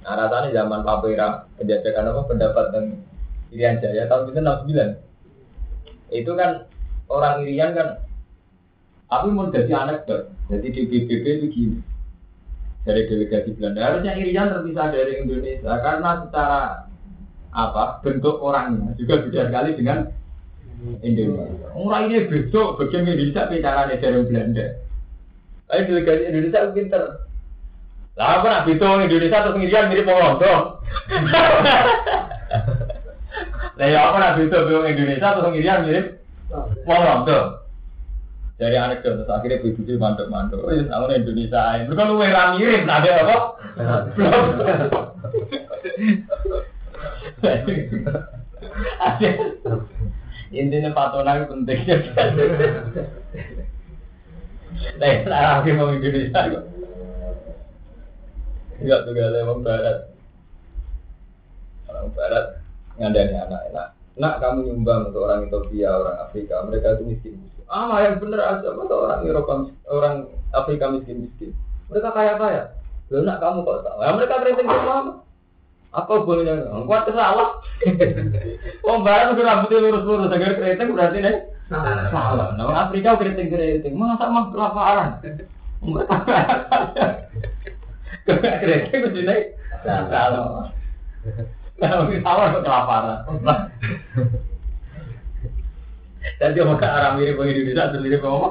[0.00, 1.28] Nah rasanya zaman Pak Pera
[1.60, 2.84] penjajakan apa pendapat dan
[3.52, 6.16] Irian Jaya tahun itu 69.
[6.24, 6.50] Itu kan
[7.12, 7.88] orang Irian kan
[9.10, 10.32] tapi mau jadi anekdot.
[10.48, 11.78] Jadi di PBB itu gini
[12.80, 16.60] dari delegasi Belanda harusnya Irian terpisah dari Indonesia karena secara
[17.50, 19.98] apa bentuk orangnya juga beda sekali dengan
[21.04, 21.68] Indonesia.
[21.76, 24.66] Orang ini beda, bagian Indonesia bicara dari Belanda.
[25.68, 27.02] Tapi delegasi Indonesia pinter.
[28.18, 30.62] Lah apa nak beda Indonesia terus ngirian mirip orang dong.
[33.78, 34.58] Lah ya apa nak beda
[34.90, 36.06] Indonesia terus ngirian mirip
[36.86, 37.48] orang dong.
[38.60, 40.60] Dari anekdot terus akhirnya sih mantuk-mantuk.
[40.60, 41.80] Oh, ya sama Indonesia.
[41.80, 43.36] Mereka lu yang mirip, nah ada apa?
[50.52, 51.80] Intinya patonan penting.
[55.00, 56.60] Nah, lagi mau Indonesia.
[58.80, 59.98] Enggak tuh gak orang barat.
[61.92, 62.44] Orang barat
[62.96, 63.88] ngandani anak enak.
[64.20, 67.34] Nak kamu nyumbang untuk orang Ethiopia, orang Afrika, mereka itu miskin.
[67.70, 69.54] Ah, yang bener aja, masa orang Eropa,
[69.88, 70.16] orang
[70.52, 71.56] Afrika miskin miskin.
[71.88, 72.62] Mereka kaya kaya.
[73.08, 73.98] Lalu nak kamu kok tahu?
[74.02, 74.98] Ya mereka keriting semua.
[75.90, 76.70] Apa bolehnya?
[76.86, 77.50] Kuat salah.
[78.86, 81.36] Oh, barang udah rambutnya lurus-lurus, agar keriting berarti nih.
[82.10, 82.48] Salah.
[82.58, 85.08] Nah, Afrika keriting keriting, masa mah kelaparan.
[85.80, 86.06] Enggak
[88.28, 89.54] keriting kudu nih.
[89.86, 90.72] Salah.
[91.80, 93.18] Kalau salah kelaparan.
[96.36, 98.48] Dan dia mau ke arah mirip Indonesia, terus mirip apa?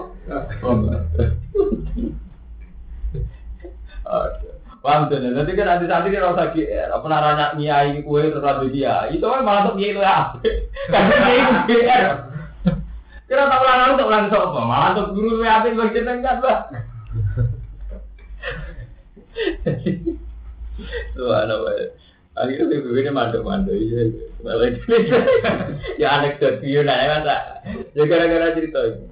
[4.79, 8.63] Paham tuh, nanti kan nanti nanti kan rasa GR, apa naranya nyai kue terus ada
[8.71, 10.33] dia, itu kan malah tuh nyai itu ya,
[10.87, 12.05] karena nyai itu GR.
[13.27, 16.71] Kira tak ulang ulang tak ulang apa, malah tuh guru apa bagi kita enggak lah.
[21.19, 21.71] Apa?
[22.39, 24.03] Akhirnya mandek-mandek, iya.
[25.99, 27.35] Ya anekdot, iya nah, masa.
[27.91, 29.11] Ya gara-gara cerita ini.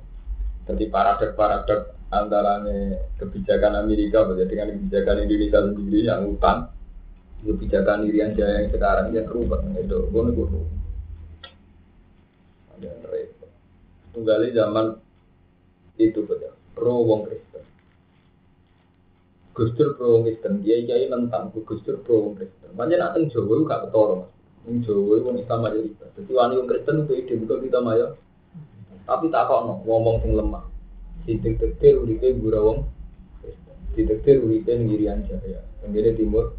[0.67, 2.63] Jadi paradok-paradok antara
[3.19, 6.71] kebijakan Amerika dengan kebijakan Indonesia sendiri yang utang
[7.43, 10.47] kebijakan Irian Jaya yang sekarang yang rubah itu gue gue
[12.77, 13.49] ada repot
[14.15, 14.97] tunggali zaman
[16.01, 17.46] itu betul pro wong Kristen
[19.57, 22.77] Gustur pro Kristen dia kiai tentang Gustur pro wong Kristen.
[22.77, 24.29] Macam nak teng Jawa gak ketoro mas.
[24.85, 28.07] Jawa wong Islam mayoritas jadi wani Kristen itu ide bukan kita maya.
[29.09, 30.61] Tapi tak kok no ngomong sing lemah.
[31.25, 32.85] Ditektir uripe gura wong
[33.97, 36.53] ditektir uripe ngirian jaya tenggine timur.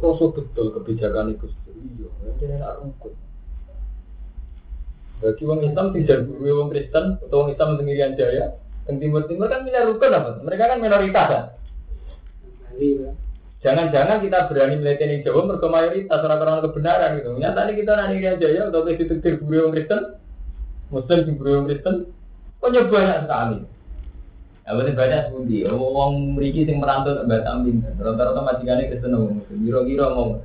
[0.00, 2.08] Rasa betul kebijakan itu iya,
[2.40, 3.12] ini enak rukun.
[5.20, 8.56] Bagi wong Islam tidak guru wong Kristen atau wong Islam tenggirian jaya,
[8.88, 10.16] timur timur kan milih rukun?
[10.48, 11.44] Mereka kan minoritas kan.
[13.60, 17.28] Jangan-jangan kita berani melihat Jawa mereka mayoritas orang-orang kebenaran gitu.
[17.36, 20.00] Nyatanya kita nanti jaya atau kita ditektir guru wong Kristen,
[20.88, 21.96] Muslim di guru wong Kristen,
[22.60, 23.58] Kok banyak sekali.
[24.68, 25.64] Ya berarti banyak sepundi.
[25.64, 27.64] Wong mriki sing merantau tak Batam.
[27.96, 29.64] Rata-rata majikane Kristen wong muslim.
[29.64, 30.44] Kira-kira ngomong.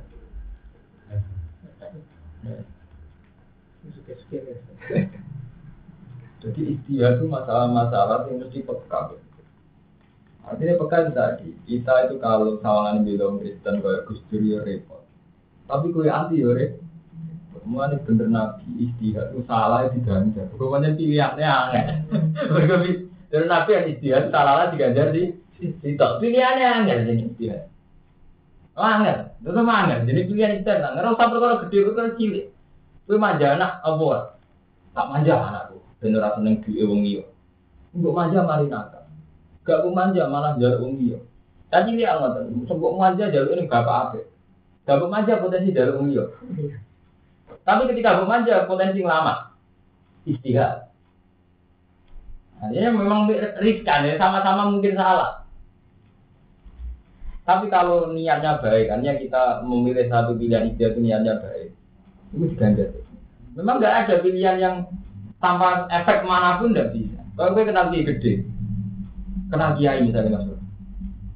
[6.40, 9.00] Jadi istilah itu masalah-masalah yang mesti peka.
[10.46, 15.02] Artinya peka tadi, kita itu kalau sawangan bilang Kristen kayak Gus Dur ya repot.
[15.66, 16.86] Tapi kue anti ya repot.
[17.66, 20.46] Mulai bener nabi istihad itu salah di ganja.
[20.54, 21.86] Pokoknya pilihannya aneh.
[23.26, 26.22] Terus Nabi yang istihad salah diganjar di sitok.
[26.22, 27.62] Pilihannya angel jadi istihad.
[28.78, 29.98] Angel, itu mah angel.
[30.06, 30.78] Jadi pilihan istihad.
[30.78, 32.46] Nah, nggak usah perkara gede, perkara cilik.
[33.06, 34.38] Kue manja anak apa?
[34.94, 35.78] Tak manja anakku.
[35.98, 37.22] Bener rasa neng duwe wong iyo.
[37.98, 39.05] Mbok manja mari nakal.
[39.66, 41.18] Gak ku manja malah jaluk wong iyo.
[41.66, 44.18] Tadi dia ngoten, sebab manja jaluk ini bapak apa?
[44.86, 46.24] Gak manja potensi jaluk wong iyo.
[47.66, 49.50] Tapi ketika manja potensi lama.
[50.22, 50.86] Istihad.
[52.62, 53.20] Artinya memang
[53.60, 55.44] riskan ya, sama-sama mungkin salah.
[57.46, 61.70] Tapi kalau niatnya baik, artinya kita memilih satu pilihan itu niatnya baik,
[62.34, 62.90] itu diganjar.
[63.54, 64.76] Memang nggak ada pilihan yang
[65.38, 67.22] tanpa efek mana pun tidak bisa.
[67.38, 68.42] Kalau gue kenal gede,
[69.50, 70.48] kenal kiai misalnya mas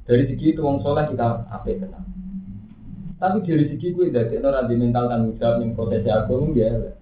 [0.05, 2.03] Dari segi itu wong soleh kita apa kenal.
[3.21, 6.97] Tapi dari segi gue dari orang di mental tanggung jawab yang prosesi aku ya.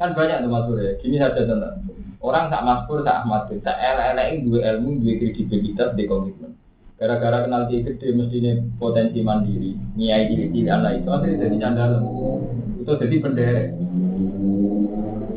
[0.00, 0.92] Kan banyak tuh mas ya.
[0.98, 1.86] Gini saja tentang
[2.26, 6.58] Orang tak maskur, tak ahmad, tak elek dua ilmu, dua kredibilitas, di komitmen.
[6.96, 11.90] Gara-gara kenal dia gede, mestinya potensi mandiri, niai diri tidak lah itu, akhirnya jadi candal.
[12.80, 13.64] Itu jadi bendera.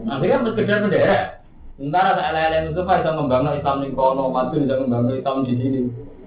[0.07, 1.38] Akhirnya sekedar bendera.
[1.80, 5.80] Sementara tak elek-elek itu bisa membangun Islam di kono, maju bisa membangun Islam di sini.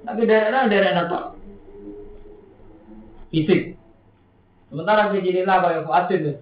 [0.08, 1.18] Tapi daerah daerah apa?
[3.28, 3.76] Fisik.
[4.72, 6.40] Sementara kejadian lah kayak Fuadin,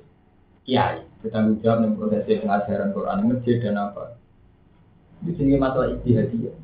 [0.71, 4.17] kiai bertanggung jawab dengan proses pengajaran Quran masjid dan apa
[5.21, 6.57] itu sini masalah istihadiyah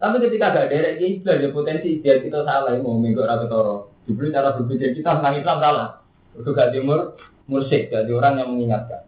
[0.00, 4.32] tapi ketika ada derek ini ada potensi istihad kita salah mau minggu rata toro dibeli
[4.32, 5.88] cara berpikir kita tentang Islam salah
[6.32, 7.20] untuk gak timur
[7.50, 9.04] mursik jadi orang yang mengingatkan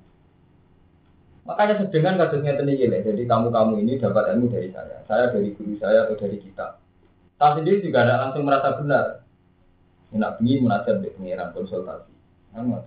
[1.43, 5.75] makanya sedengan kasusnya tinggi jadi kamu kamu ini dapat ilmu dari saya saya dari guru
[5.79, 6.79] saya atau dari kita
[7.39, 9.23] saya sendiri juga ada langsung merasa benar
[10.13, 12.13] Nak ingin menasihat di pengiran konsultasi.
[12.53, 12.85] Nah,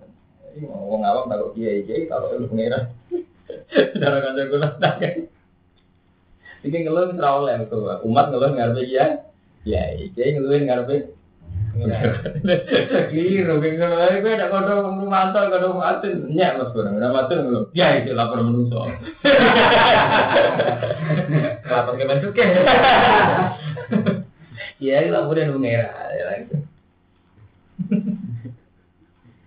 [0.62, 2.86] Wong awam kalau kiai kiai kalau lu pengiran.
[4.00, 5.28] Cara kan jago nanti.
[6.64, 7.66] Iki ngeluh ora oleh
[8.06, 9.26] Umat ngeluh ngarepe ya.
[9.66, 11.15] Ya, kiai ngeluh ngarepe
[13.12, 17.64] Keliru, kalau gue ada kodok mantau, kodok matin, nyak mas kurang, udah matin belum?
[17.76, 18.88] Ya itu lapor menuso.
[21.68, 22.44] Lapor ke masuk ke?
[24.80, 26.56] Ya, laporin mengira, ya itu.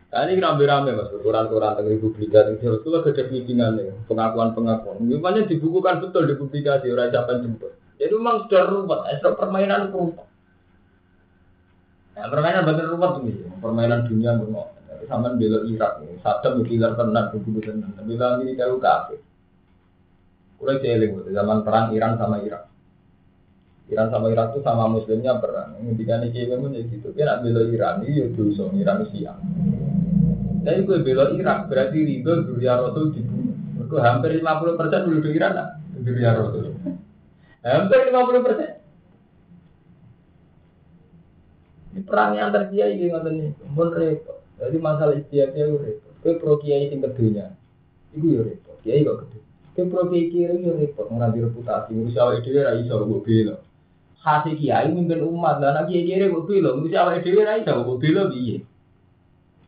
[0.10, 5.02] Nah, ini rame-rame mas, koran-koran tentang publikasi itu itu lah ada pimpinan nih, pengakuan-pengakuan.
[5.02, 7.74] Memangnya dibukukan betul di publikasi orang siapa jemput.
[7.98, 8.70] Jadi memang sudah
[9.18, 10.29] sudah permainan ruwet.
[12.20, 13.32] Nah, permainan betul ruwet tuh
[13.64, 14.76] permainan dunia bermau.
[15.08, 17.96] Sama bela Irak, Saddam bilang tenang, begitu tenang.
[18.04, 19.24] Bilang ini kalau kafe.
[20.60, 22.68] Udah celing, zaman perang Iran sama Irak.
[23.88, 25.80] Iran sama Irak itu sama Muslimnya perang.
[25.80, 27.10] Ketika cewek pun jadi gitu.
[27.16, 29.40] Nak bela Iran, ini ya dosa, Iran siang.
[30.68, 33.56] Tapi gue bela Irak berarti ridho Duria Rasul dibunuh.
[33.80, 36.76] Mereka hampir 50 persen dulu di Iran lah, Duria Rasul.
[37.64, 38.79] Hampir 50 persen.
[41.90, 44.38] Ini perang yang terjadi ini ngoten nih, pun repot.
[44.62, 46.14] Jadi masalah istiadatnya itu repot.
[46.20, 47.56] Gue pro kiai sing kedunya,
[48.14, 48.76] itu ya repot.
[48.86, 49.40] Kiai kok gede.
[49.74, 51.90] Gue pro kiai kiri ya repot, ngeranti reputasi.
[51.98, 53.56] Ngurus awal itu ya iso gue bela.
[54.20, 56.78] Kiai mimpin umat, dan kiai kiri gue bela.
[56.78, 58.22] Awal itu ya iso gue bela.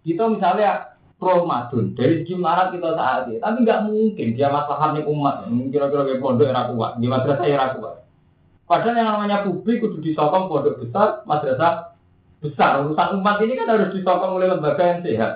[0.01, 5.05] Kita misalnya pro madun dari segi marat kita saat ini, tapi nggak mungkin dia masalahnya
[5.05, 5.45] umat.
[5.69, 8.01] Kira-kira kayak pondok era kuat, di madrasah era kuat.
[8.65, 11.90] Padahal yang namanya publik kudu disokong pondok besar, madrasah
[12.41, 12.81] besar.
[12.83, 15.33] Urusan umat ini kan harus disokong oleh lembaga yang sehat.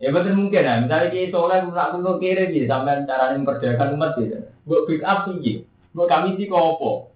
[0.00, 4.16] Ya betul mungkin ya, misalnya kita soleh nak kuno kiri gitu, sampai cara memperdayakan umat
[4.16, 4.48] gitu.
[4.64, 5.60] Buat pick up tinggi,
[5.92, 7.12] buat kami sih kopo.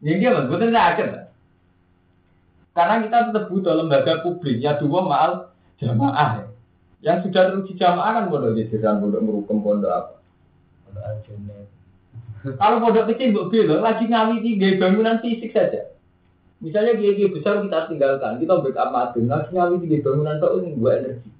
[0.00, 1.08] Jadi dia betul tidak akan.
[2.72, 5.32] Karena kita tetap butuh lembaga publik ya dua mal
[5.76, 6.44] jamaah ya.
[7.04, 10.14] Yang sudah teruji jamaah kan pondok jajaran, pondok merukem, pondok apa.
[12.44, 15.88] Kalau pondok kecil mbok bilang lagi ngawi tiga bangunan fisik saja.
[16.60, 20.90] Misalnya gigi besar kita tinggalkan, kita backup madun, lagi ngawi tiga bangunan itu ini dua
[21.00, 21.30] energi.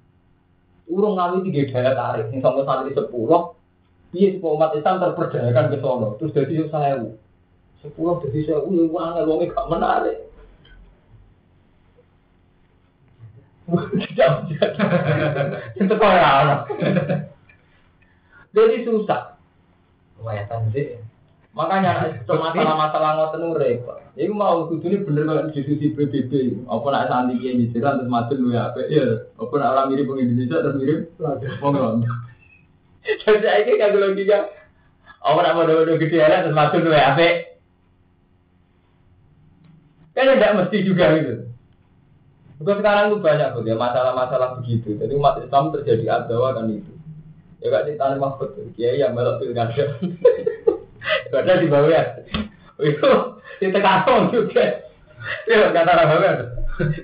[0.89, 3.53] Urung ngawi tiga daya tarik, yang sama santri sepuluh,
[4.13, 7.05] dia sepuluh umat Islam terperdayakan ke sono, terus jadi saya
[7.85, 10.17] sepuluh jadi saya, wih, wah, ngomongnya gak menarik.
[15.77, 16.65] Itu orang.
[18.53, 19.34] Jadi susah.
[20.19, 20.99] Lumayan sih.
[21.55, 23.95] Makanya masalah-masalah ngoten nu repot.
[24.19, 26.63] Iku mau kudune bener kalau diskusi PBB.
[26.67, 30.19] Apa nak santi kiai Misiran terus madun lu ya Ya, apa nak orang mirip wong
[30.19, 30.99] Indonesia terus mirip
[31.63, 32.11] wong Londo.
[33.07, 34.39] Jadi saiki kagak logika.
[35.23, 37.15] Apa nak bodoh-bodoh gede terus madun lu ya
[40.15, 41.33] Kan tidak mesti juga gitu.
[42.55, 44.95] Bukan sekarang itu banyak tuh ya masalah-masalah begitu.
[44.95, 46.94] Jadi umat Islam terjadi adawa kan itu.
[47.65, 49.97] Ya gak cerita Mahfud, kiai yang melok pilkada.
[51.33, 52.03] Padahal di bawah ya.
[52.77, 54.85] Itu ditekan juga.
[55.49, 56.33] Ya kata orang bawah.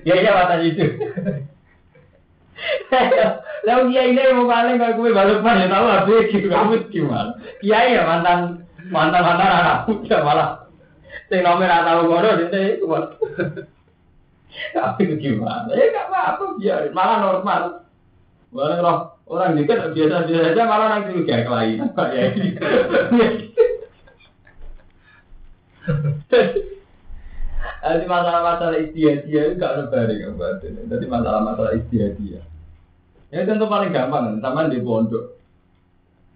[0.06, 0.86] Ya iya mata itu.
[3.66, 7.34] Lalu dia ini mau paling kalau gue balik ya tahu habis gitu kamu gimana?
[7.58, 10.50] Kiai ya mantan mantan mantan anak muda malah.
[11.26, 12.86] Sing nomor atau ngono dia itu
[14.78, 15.74] Tapi itu gimana?
[15.74, 17.62] Ya nggak apa-apa biarin, malah normal.
[18.52, 18.98] Malah roh
[19.32, 22.24] orang dikit biasa-biasa aja malah nanti juga pak ya.
[27.82, 30.84] Jadi masalah-masalah istiadia itu gak ada bareng yang batin.
[30.86, 32.44] Jadi masalah-masalah istiadia.
[33.32, 35.40] Ya tentu paling gampang, sama di pondok.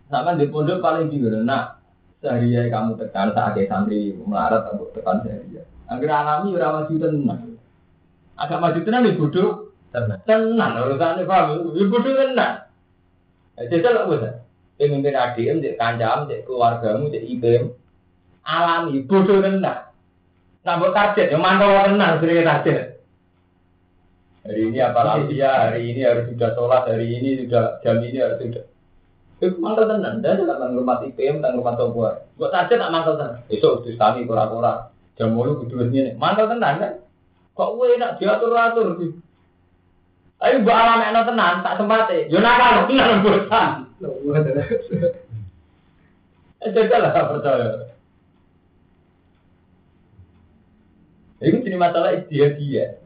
[0.08, 1.44] Sama di pondok paling bingung.
[1.44, 1.76] Nah,
[2.24, 5.60] sehari kamu tekan saat santri melarat atau tekan sehari.
[5.86, 7.60] Agar alami ora maju tenang.
[8.40, 9.65] Agak maju tenang di bodoh.
[9.96, 10.20] Tenang.
[10.28, 11.72] Tenang urusannya paham.
[11.72, 12.68] Di bodoh tenang.
[13.56, 14.44] Jadi kalau bisa.
[14.76, 17.72] Pemimpin ADM, cek kancam, cek keluargamu, cek IBM.
[18.44, 19.88] Alami bodoh tenang.
[20.68, 23.00] Nambah target, yang mantau tenang, sering target.
[24.44, 28.18] Hari ini apa lagi ya, hari ini harus sudah sholat, hari ini sudah jam ini
[28.18, 28.64] harus sudah.
[29.40, 32.14] Itu mantau tenang, dan tidak menghormat IPM, tak menghormat Tobuar.
[32.34, 33.46] Buat target tak mantau tenang.
[33.46, 36.18] Besok terus kami kura-kura, jam mulu kudu ini.
[36.18, 36.92] Mantau tenang kan?
[37.56, 39.10] Kok gue enak diatur-atur sih?
[40.36, 42.28] Tapi buat alam enak tenang, tak sempatnya.
[42.28, 43.70] Yo nakal, tenang bosan.
[46.60, 47.68] Eh, jajal lah, percaya.
[51.40, 53.00] Itu jadi masalah dia.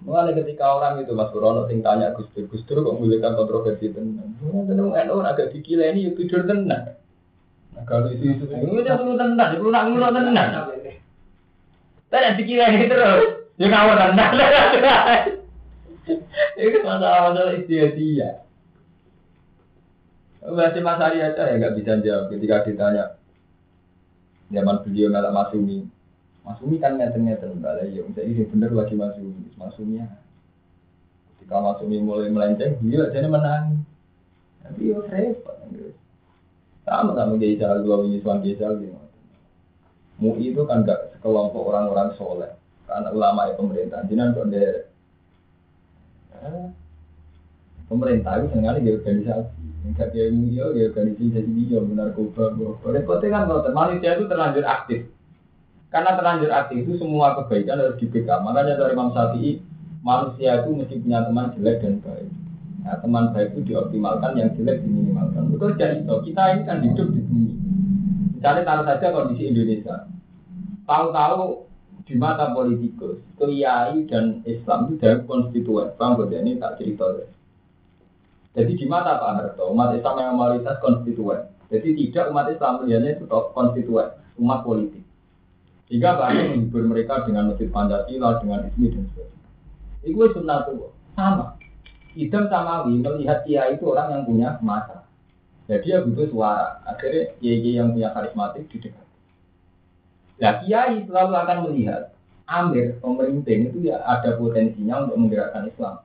[0.00, 3.92] Mulai ketika orang itu Mas Kurono sing tanya Gus Dur, Gus Dur kok memiliki kontroversi
[3.92, 4.32] tenang.
[4.40, 6.96] Tenang NU agak dikira ini tidur tenang.
[7.76, 10.50] Nah kalau itu itu itu dia perlu tenang, perlu nak perlu tenang.
[12.10, 14.34] Tapi dikira ini terus, ya ngawur tenang.
[16.58, 17.62] Itu masalah-masalah
[17.94, 18.30] dia.
[20.42, 23.04] Masih Mas Ari aja ya nggak bisa jawab ketika ditanya
[24.50, 25.86] zaman beliau malah Masumi.
[26.42, 30.08] Masumi kan ngeten-ngeten balai ya, ini bener lagi Masumi, Masumi ya.
[31.36, 33.86] Ketika Masumi mulai melenceng, beliau aja menang.
[34.66, 35.56] Tapi ya repot.
[36.84, 38.99] Sama sama Geisal, dua ini suami Geisal gitu.
[40.20, 42.52] MUI itu kan gak sekelompok orang-orang soleh,
[42.84, 44.04] karena ulama ya pemerintahan.
[44.04, 44.64] Jadi kok ada
[47.88, 49.60] pemerintah itu sengaja dia organisasi.
[49.80, 52.52] Enggak dia MUI dia organisasi jadi dia narkoba,
[52.84, 55.08] repotnya kan kalau manusia itu terlanjur aktif.
[55.90, 58.46] Karena terlanjur aktif itu semua kebaikan harus dibekam.
[58.46, 59.58] Makanya dari Imam Syafi'i,
[60.06, 62.30] manusia itu mesti punya teman jelek dan baik.
[62.80, 65.50] Nah, teman baik itu dioptimalkan, yang jelek diminimalkan.
[65.50, 66.06] Betul jadi.
[66.06, 67.52] Kita ini kan hidup di bumi.
[68.40, 70.08] Misalnya taruh saja kondisi Indonesia.
[70.88, 71.68] Tahu-tahu
[72.08, 75.92] di mata politikus, kiai dan Islam itu dari konstituen.
[76.00, 77.28] Bang, ini tak cerita deh.
[78.56, 81.52] Jadi di mata Pak Harto, umat Islam yang mayoritas konstituen.
[81.68, 84.08] Jadi tidak umat Islam melihatnya itu konstituen,
[84.40, 85.04] umat politik.
[85.92, 89.48] Jika Pak Harto menghibur mereka dengan masjid Pancasila, dengan ismi dan sebagainya.
[90.00, 90.92] Itu sunnatullah.
[91.12, 91.46] Sama.
[92.16, 94.99] Idam Samawi melihat Kiai itu orang yang punya masa.
[95.70, 96.82] Jadi dia butuh suara.
[96.82, 99.06] Akhirnya Kiai yang punya karismatik di dekat.
[100.42, 102.02] Nah Kiai selalu akan melihat
[102.50, 106.02] Amir, pemerintah itu ya ada potensinya untuk menggerakkan Islam.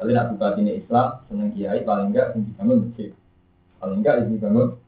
[0.00, 3.12] Kalau nak buka ini Islam, senang Kiai paling enggak bangun masjid.
[3.76, 4.80] Paling enggak ini bangun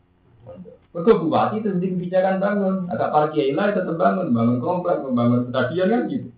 [0.95, 2.75] Mereka bupati itu sendiri kebijakan bangun.
[2.89, 6.29] Agak para kiai lah tetap bangun, bangun komplek, membangun stadion kan gitu.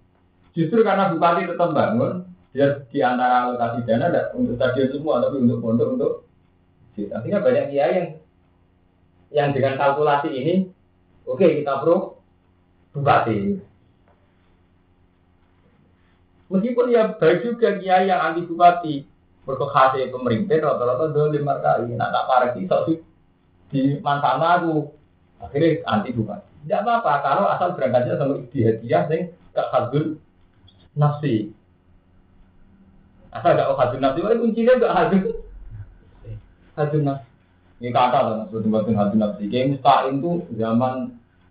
[0.56, 2.24] Justru karena bupati tetap bangun,
[2.56, 6.25] dia di antara alokasi dana untuk stadion semua, tapi untuk pondok untuk
[6.96, 7.12] gitu.
[7.12, 8.08] Artinya banyak kiai yang
[9.30, 10.54] yang dengan kalkulasi ini,
[11.28, 12.16] oke okay, kita pro
[12.96, 13.60] bupati.
[16.46, 19.04] Meskipun ya baik juga kiai yang anti bupati,
[19.44, 22.64] berkehasil pemerintah rata-rata dua lima kali, nah tak parah sih
[23.66, 24.88] di manfaat aku
[25.42, 26.50] akhirnya anti bupati.
[26.66, 30.18] Tidak apa-apa kalau asal berangkatnya sama hadiah sing gak hadul
[30.98, 31.54] nafsi.
[33.30, 35.35] Asal gak hadul nafsi, wali kuncinya gak hadul
[36.76, 37.28] hadul nafsi.
[37.76, 39.42] Ini kata lah maksudnya batin hadul nafsi.
[39.48, 40.94] Kiai Musta'in itu zaman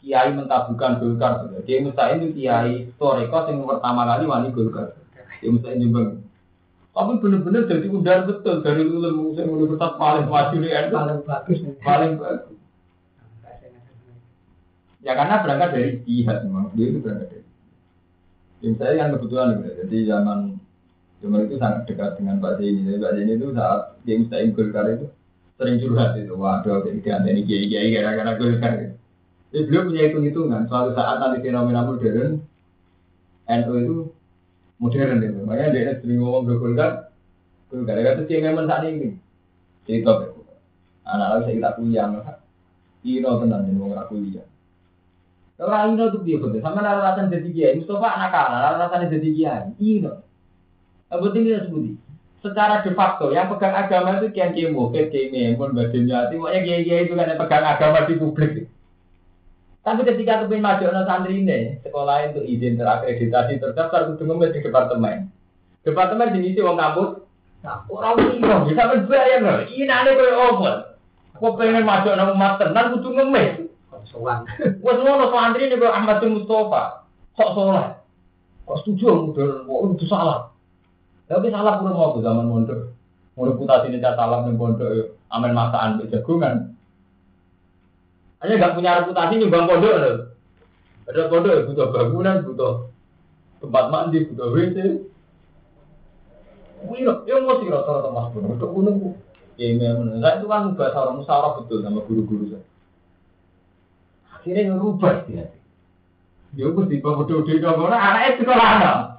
[0.06, 1.34] Kiai mentabukan Golkar.
[1.66, 4.94] Kiai Musta'in itu Kiai Toreko yang pertama kali wali Golkar.
[5.42, 6.22] Kiai Musta'in Jombang.
[6.96, 10.96] Tapi benar-benar jadi udara betul dari ulama yang universitas paling maju di NU.
[10.96, 11.60] Paling bagus.
[11.84, 12.56] Paling bagus.
[15.04, 17.46] Ya karena berangkat dari jihad memang dia itu berangkat dari.
[18.64, 19.70] Yang saya yang kebetulan gitu.
[19.84, 20.40] Jadi zaman
[21.26, 22.86] zaman itu sangat dekat dengan Pak Zeni.
[22.86, 25.06] Jadi Pak Zeni itu saat dia Mustahim Golkar itu
[25.58, 26.34] sering curhat itu.
[26.38, 27.00] Waduh, jadi
[27.34, 28.72] ini kiai kiai gara-gara Golkar.
[28.78, 28.96] Gitu.
[29.50, 30.62] Jadi beliau punya hitung-hitungan.
[30.70, 32.46] Suatu saat nanti fenomena modern
[33.50, 33.98] NU itu
[34.78, 35.40] modern itu.
[35.42, 36.92] Makanya dia sering ngomong ke Golkar,
[37.74, 39.18] Gara-gara itu dia memang saat ini.
[39.84, 40.32] Cerita
[41.06, 42.10] anak lagi saya tak kuliah,
[43.06, 44.46] Ino tenan nih mau kuliah.
[45.62, 47.78] Orang Ino tuh dia betul, sama nara rasa jadi kiai.
[47.78, 49.66] Mustafa anak kalah, nara rasa jadi kiai.
[49.78, 50.25] Ino.
[51.10, 51.92] Apa tinggi sebuti?
[52.46, 56.38] Secara de facto, yang pegang agama itu kiai kiai mukit, kiai memon, badannya hati.
[56.38, 58.70] Pokoknya kiai kiai itu kan yang pegang agama di publik.
[59.86, 64.66] Tapi ketika kepingin maju anak santri ini, sekolah itu izin terakreditasi terdaftar kudu ngemis di
[64.66, 65.30] departemen.
[65.86, 67.22] Departemen jenis wong kampus,
[67.62, 69.58] nah, orang ini bisa berbayar loh.
[69.70, 70.76] Ini aneh kayak open.
[71.38, 73.54] Kok pengen maju anak umat tenan kudu ngemis.
[74.10, 74.46] Sowan.
[74.86, 77.06] Wes ngono santri ini kok Ahmad Mustafa.
[77.38, 77.90] Kok soleh.
[78.66, 80.50] Kok setuju mudah kok itu salah.
[81.26, 82.94] Tapi salah pun mau zaman mondok.
[83.34, 85.06] Mau reputasi ini salah ning pondok yo.
[85.34, 86.78] Amen masakan mbek jagongan.
[88.40, 90.16] Hanya nggak punya reputasi nyumbang pondok loh.
[91.10, 92.74] Ada pondok ya butuh bangunan, butuh
[93.60, 94.78] tempat mandi, butuh WC.
[96.86, 98.46] Wih, ya sih rata-rata mas pun.
[98.46, 99.18] Untuk gunung,
[99.58, 100.22] ya memang.
[100.22, 102.64] Saya itu kan bahasa orang musyawarah betul sama guru-guru saya.
[104.30, 105.50] Akhirnya ngerubah dia.
[106.54, 109.15] Ya aku di bawah bodoh di bawah anaknya sekolah anak.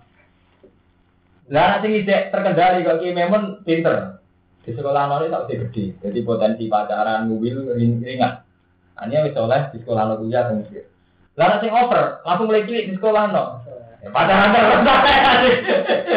[1.46, 4.18] Lah sing isek terkendali kok ki memang pinter.
[4.66, 5.94] Di sekolah anak tak gede.
[6.02, 8.42] Jadi potensi pacaran, mobil ring- ringan.
[8.98, 10.90] Hanya wis oleh di sekolah anak kuliah dan mesir.
[11.38, 13.48] Lah sing over, langsung mulai cilik di sekolah anak.
[14.02, 14.82] Ya, Pacaran.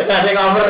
[0.09, 0.69] Lah sing over.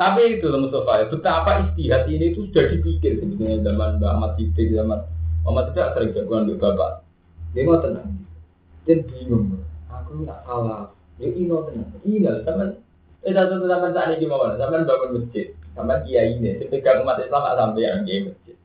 [0.00, 4.72] Tapi itu loh Mustafa, betapa istihad ini itu sudah dipikir sebetulnya zaman Mbak Ahmad Siddiq,
[4.72, 5.04] zaman
[5.44, 7.04] Muhammad tidak sering jagoan di bapak.
[7.52, 8.08] Dia mau tenang.
[8.88, 9.60] Dia bingung.
[9.92, 10.88] Aku nggak kalah.
[11.20, 11.92] Ya ino tenang.
[12.02, 12.80] Ino teman.
[13.20, 14.56] Eh satu teman saat ini gimana?
[14.56, 15.52] Teman bangun masjid.
[15.76, 16.56] Teman kiai ini.
[16.56, 18.56] Sepegang umat Islam sampai yang kiai masjid.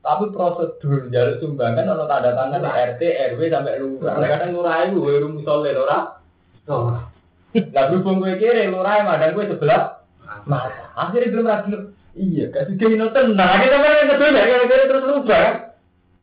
[0.00, 3.02] Tapi prosedur jalur sumbangan ono tanda tangan RT,
[3.36, 4.16] RW sampai lurah.
[4.16, 5.76] Kadang lurah itu gue rumus soleh.
[6.64, 7.04] Sowan.
[7.52, 10.00] Lah berhubung gue kiri lurah madang gue sebelah
[10.48, 10.88] mata.
[10.96, 11.72] Akhirnya belum lagi.
[12.16, 13.60] Iya, kasih dia ino tenang.
[13.60, 15.46] Akhirnya teman yang kedua ya, kira terus rubah.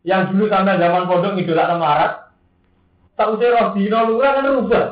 [0.01, 2.11] Yang dulu sampai zaman pondok ngidolak nama Marat.
[3.13, 4.85] Tak usah roh dino lurah kan rubah.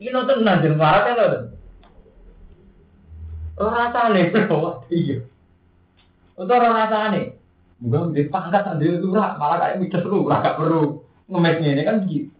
[0.00, 1.40] Ino tenang jadi Marat kan lho.
[3.60, 4.88] Roh rasane bro.
[4.88, 5.20] Iya.
[6.40, 7.36] Untuk roh rasane.
[7.80, 11.00] Enggak menjadi pangkat sendiri lurah, malah kayak midas lurah gak perlu
[11.32, 12.32] ngemes ini kan begitu.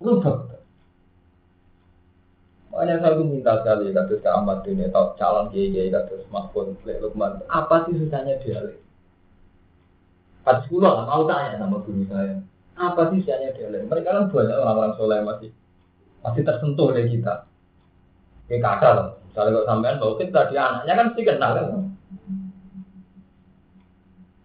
[0.00, 0.52] Rubah.
[2.72, 5.92] Makanya saya tuh minta sekali kasus ke Ahmad ini atau calon kiai kiai
[6.32, 7.44] Mas Pun, Lek Lukman.
[7.52, 8.80] Apa sih susahnya dialek?
[10.40, 12.40] Pas sekolah lah mau tanya sama guru saya.
[12.80, 13.84] Apa sih susahnya dialek?
[13.84, 15.50] Mereka kan banyak orang-orang soleh masih
[16.22, 17.46] masih tersentuh oleh kita.
[18.46, 19.08] Kayak kata loh.
[19.26, 21.66] Misalnya kalau sampean bawa kita di anaknya kan mesti kenal kan.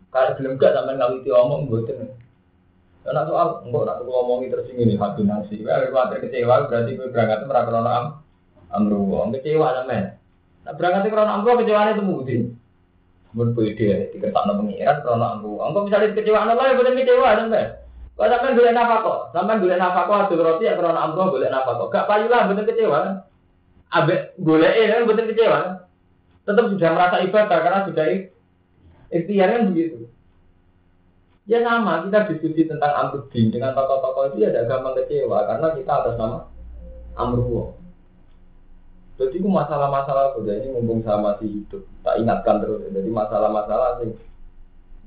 [0.08, 2.10] Kalau belum gak sampean ngawiti omong buatin.
[3.08, 5.64] Karena soal enggak nak ngomongi terus ini hati nasi.
[5.64, 8.06] Kalau khawatir kecewa berarti gue berangkat krono am
[8.68, 9.00] amru.
[9.08, 10.20] Wong kecewa namanya.
[10.68, 12.36] Nah berangkat krono amru kecewa itu mudi.
[13.32, 15.52] Mun pede diketakno pengiran krono amru.
[15.64, 17.87] Engko misalnya kecewa lah ya boten kecewa sampean.
[18.18, 21.86] Kalau sampean golek nafkah, sampean golek nafkah adul roti ya krono amru golek nafkah.
[21.94, 23.16] Gak payu lah boten kecewa kan.
[23.94, 25.60] Abe golek kan boten kecewa.
[26.50, 28.06] Tetap sudah merasa ibadah karena sudah
[29.14, 30.10] ikhtiar kan begitu.
[31.48, 35.92] Ya sama, kita diskusi tentang Amruddin dengan tokoh-tokoh itu ya agak gampang kecewa karena kita
[36.04, 36.44] atas nama
[37.16, 37.80] Amruwo.
[39.16, 42.86] Jadi itu masalah-masalah sudah ini mumpung sama masih hidup, tak ingatkan terus.
[42.92, 44.14] Jadi masalah-masalah sih,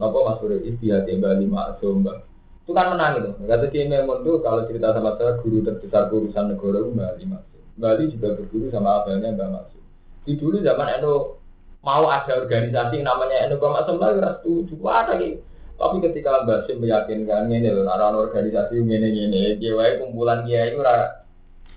[0.01, 2.19] apa Mas Bro istihad yang Bali Maksum, Mbak.
[2.65, 3.31] Itu kan menang itu.
[3.45, 7.61] Kata si tuh kalau cerita sama saya guru terbesar urusan negara itu Bali Maksum.
[7.81, 9.83] Bali juga berguru sama abangnya Mbak Maksum.
[10.29, 11.41] Di dulu zaman Endo
[11.81, 15.41] mau ada organisasi namanya Endo Mbak Maksum lah, setuju ada gitu.
[15.81, 21.25] Tapi ketika Mbak Sim meyakinkan ini loh, organisasi ini ini, kiai kumpulan kiai itu ora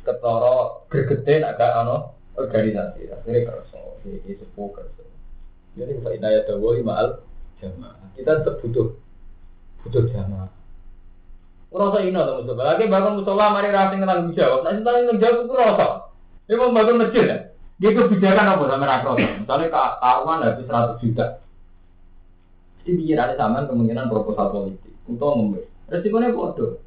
[0.03, 5.07] ketoro gergede agak ano organisasi, akhirnya kerso, ini sepuh kerso.
[5.79, 7.07] Jadi kita inayat dawa maal
[7.63, 8.11] jamaah.
[8.19, 8.91] Kita tetap butuh
[9.85, 10.51] butuh jamaah.
[11.73, 12.77] Rasa ino tuh musola.
[12.77, 14.61] Lagi bangun musola, mari rasing tentang jawab.
[14.61, 15.87] Nah, tentang jawab itu rasa.
[16.45, 17.37] Ini mau bangun masjid ya.
[17.81, 19.41] Dia kebijakan apa sama rakyat?
[19.41, 21.25] Misalnya kawan habis 100 juta.
[22.83, 25.65] Jadi pikirannya sama kemungkinan proposal politik untuk ngemis.
[25.89, 26.77] Resikonya bodoh.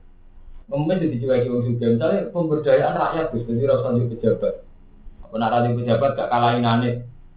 [0.71, 1.85] Ngemis jadi juga di juga.
[1.91, 4.55] Misalnya pemberdayaan rakyat, Gus, jadi rasa pejabat.
[5.27, 6.95] Apa nak pejabat gak kalahin aneh.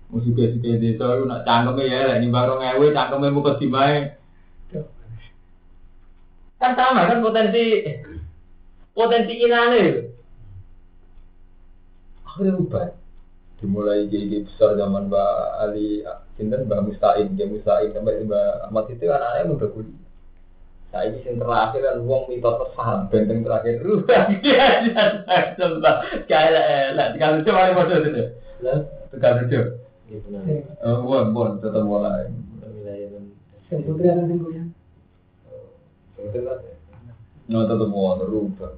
[0.10, 4.19] Musuh juga desa itu nak cangkemnya ya, ini baru ngewe, cangkemnya muka dimai.
[6.60, 7.88] Kan sama kan potensi
[8.92, 9.84] potensi inane.
[12.28, 12.92] Akhirnya ubah.
[13.60, 16.04] Dimulai jadi besar zaman Mbak Ali
[16.40, 20.08] Sinten Mbak Mustain, dia Mustain sampai Mbak Ahmad itu kan anaknya muda kuliah.
[20.90, 24.66] Nah ini yang terakhir kan uang mitos tersalah, benteng terakhir rubah dia
[25.54, 25.96] sumpah
[26.26, 28.24] kayak lah, kalau coba yang bodoh itu.
[30.10, 30.42] Iya benar.
[30.82, 32.34] Oh, bukan, bukan, tetap dan
[33.70, 34.69] Yang putri ada yang
[37.50, 38.78] No, tetap mau rubah.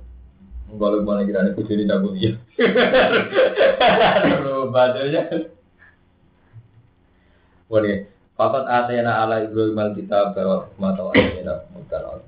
[0.72, 2.32] Kalau mana kira ini kucing cabut ya.
[4.48, 5.28] Rubah aja.
[7.68, 8.08] Boleh.
[8.40, 12.20] Fakat atena ala Ibrahim al kitab bahwa mata wa atena bukan al